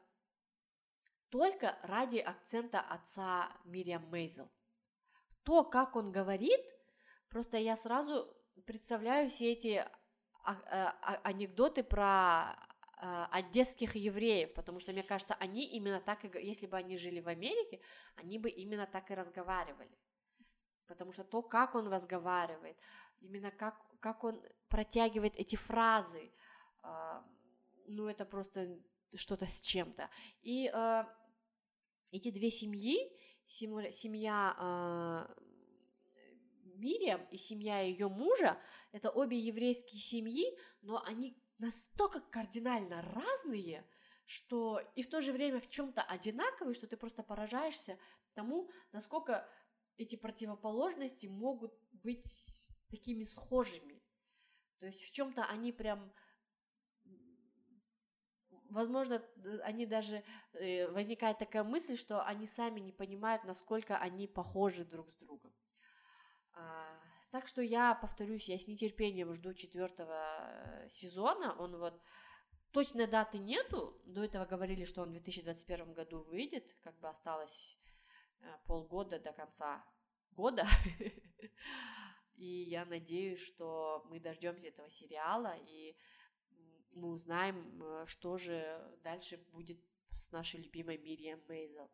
[1.30, 4.52] только ради акцента отца Мириам Мейзел.
[5.42, 6.75] То, как он говорит,
[7.36, 8.34] просто я сразу
[8.64, 9.84] представляю все эти
[10.42, 12.56] а, а, анекдоты про
[13.30, 17.28] одесских евреев, потому что, мне кажется, они именно так, и, если бы они жили в
[17.28, 17.78] Америке,
[18.14, 19.98] они бы именно так и разговаривали.
[20.86, 22.78] Потому что то, как он разговаривает,
[23.20, 26.32] именно как, как он протягивает эти фразы,
[27.86, 28.80] ну, это просто
[29.14, 30.08] что-то с чем-то.
[30.40, 30.72] И
[32.12, 32.96] эти две семьи,
[33.44, 35.28] семья
[36.76, 38.58] Мириам и семья ее мужа,
[38.92, 40.46] это обе еврейские семьи,
[40.82, 43.86] но они настолько кардинально разные,
[44.24, 47.98] что и в то же время в чем-то одинаковые, что ты просто поражаешься
[48.34, 49.48] тому, насколько
[49.96, 52.28] эти противоположности могут быть
[52.90, 54.02] такими схожими.
[54.78, 56.12] То есть в чем-то они прям
[58.70, 59.22] возможно,
[59.62, 60.22] они даже
[60.52, 65.55] э, возникает такая мысль, что они сами не понимают, насколько они похожи друг с другом.
[66.56, 67.00] А,
[67.30, 71.54] так что я повторюсь, я с нетерпением жду четвертого э, сезона.
[71.58, 72.00] Он вот
[72.72, 74.00] точной даты нету.
[74.06, 77.78] До этого говорили, что он в 2021 году выйдет, как бы осталось
[78.40, 79.84] э, полгода до конца
[80.32, 80.66] года.
[82.36, 85.96] И я надеюсь, что мы дождемся этого сериала и
[86.96, 89.78] мы узнаем, э, что же дальше будет
[90.16, 91.90] с нашей любимой Мирием Мейзел.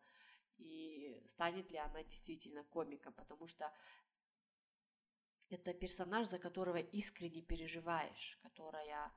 [0.58, 3.72] И станет ли она действительно комиком, потому что
[5.52, 9.12] это персонаж, за которого искренне переживаешь, которая,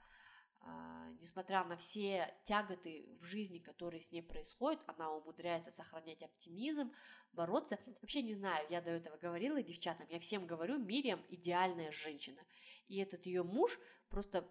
[0.62, 6.92] э, несмотря на все тяготы в жизни, которые с ней происходят, она умудряется сохранять оптимизм,
[7.34, 7.80] бороться.
[8.02, 12.42] Вообще не знаю, я до этого говорила девчатам, я всем говорю, Мириам идеальная женщина.
[12.88, 13.80] И этот ее муж
[14.10, 14.50] просто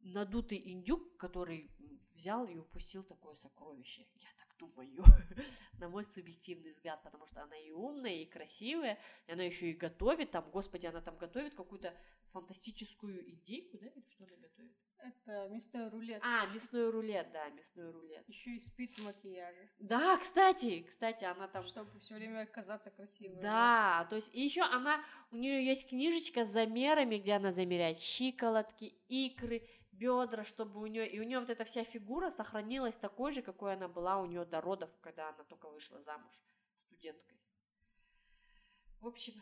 [0.00, 1.70] надутый индюк, который
[2.14, 4.06] взял и упустил такое сокровище.
[4.14, 4.28] Я
[4.68, 5.04] думаю,
[5.78, 9.74] на мой субъективный взгляд, потому что она и умная, и красивая, и она еще и
[9.74, 11.94] готовит, там, господи, она там готовит какую-то
[12.28, 14.72] фантастическую индейку, да, или что она готовит?
[14.98, 16.22] Это мясной рулет.
[16.24, 18.28] А, мясной рулет, да, мясной рулет.
[18.28, 19.68] Еще и спит в макияже.
[19.80, 21.64] Да, кстати, кстати, она там...
[21.64, 23.40] Чтобы все время казаться красивой.
[23.40, 27.98] Да, то есть и еще она, у нее есть книжечка с замерами, где она замеряет
[27.98, 29.68] щиколотки, икры,
[30.02, 33.74] бедра, чтобы у нее, и у нее вот эта вся фигура сохранилась такой же, какой
[33.74, 36.32] она была у нее до родов, когда она только вышла замуж
[36.76, 37.38] студенткой.
[39.00, 39.34] В общем,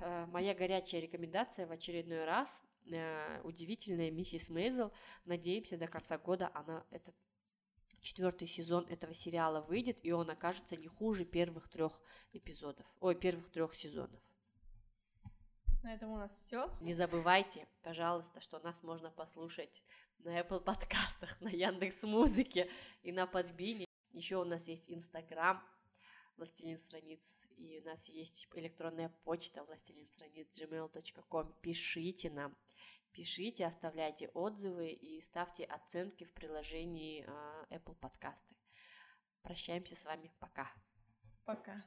[0.00, 2.62] э, моя горячая рекомендация в очередной раз.
[2.90, 4.92] Э, удивительная миссис Мейзел.
[5.24, 7.16] Надеемся, до конца года она этот
[8.00, 12.00] четвертый сезон этого сериала выйдет, и он окажется не хуже первых трех
[12.32, 14.20] эпизодов, ой, первых трех сезонов.
[15.82, 16.70] На этом у нас все.
[16.80, 19.82] Не забывайте, пожалуйста, что нас можно послушать
[20.18, 22.70] на Apple подкастах, на Яндекс Музыке
[23.02, 23.86] и на Подбине.
[24.12, 25.62] Еще у нас есть Инстаграм,
[26.36, 31.52] Властелин страниц, и у нас есть электронная почта властелин страниц gmail.com.
[31.60, 32.56] Пишите нам,
[33.12, 38.54] пишите, оставляйте отзывы и ставьте оценки в приложении э, Apple подкасты.
[39.42, 40.70] Прощаемся с вами, пока.
[41.44, 41.84] Пока.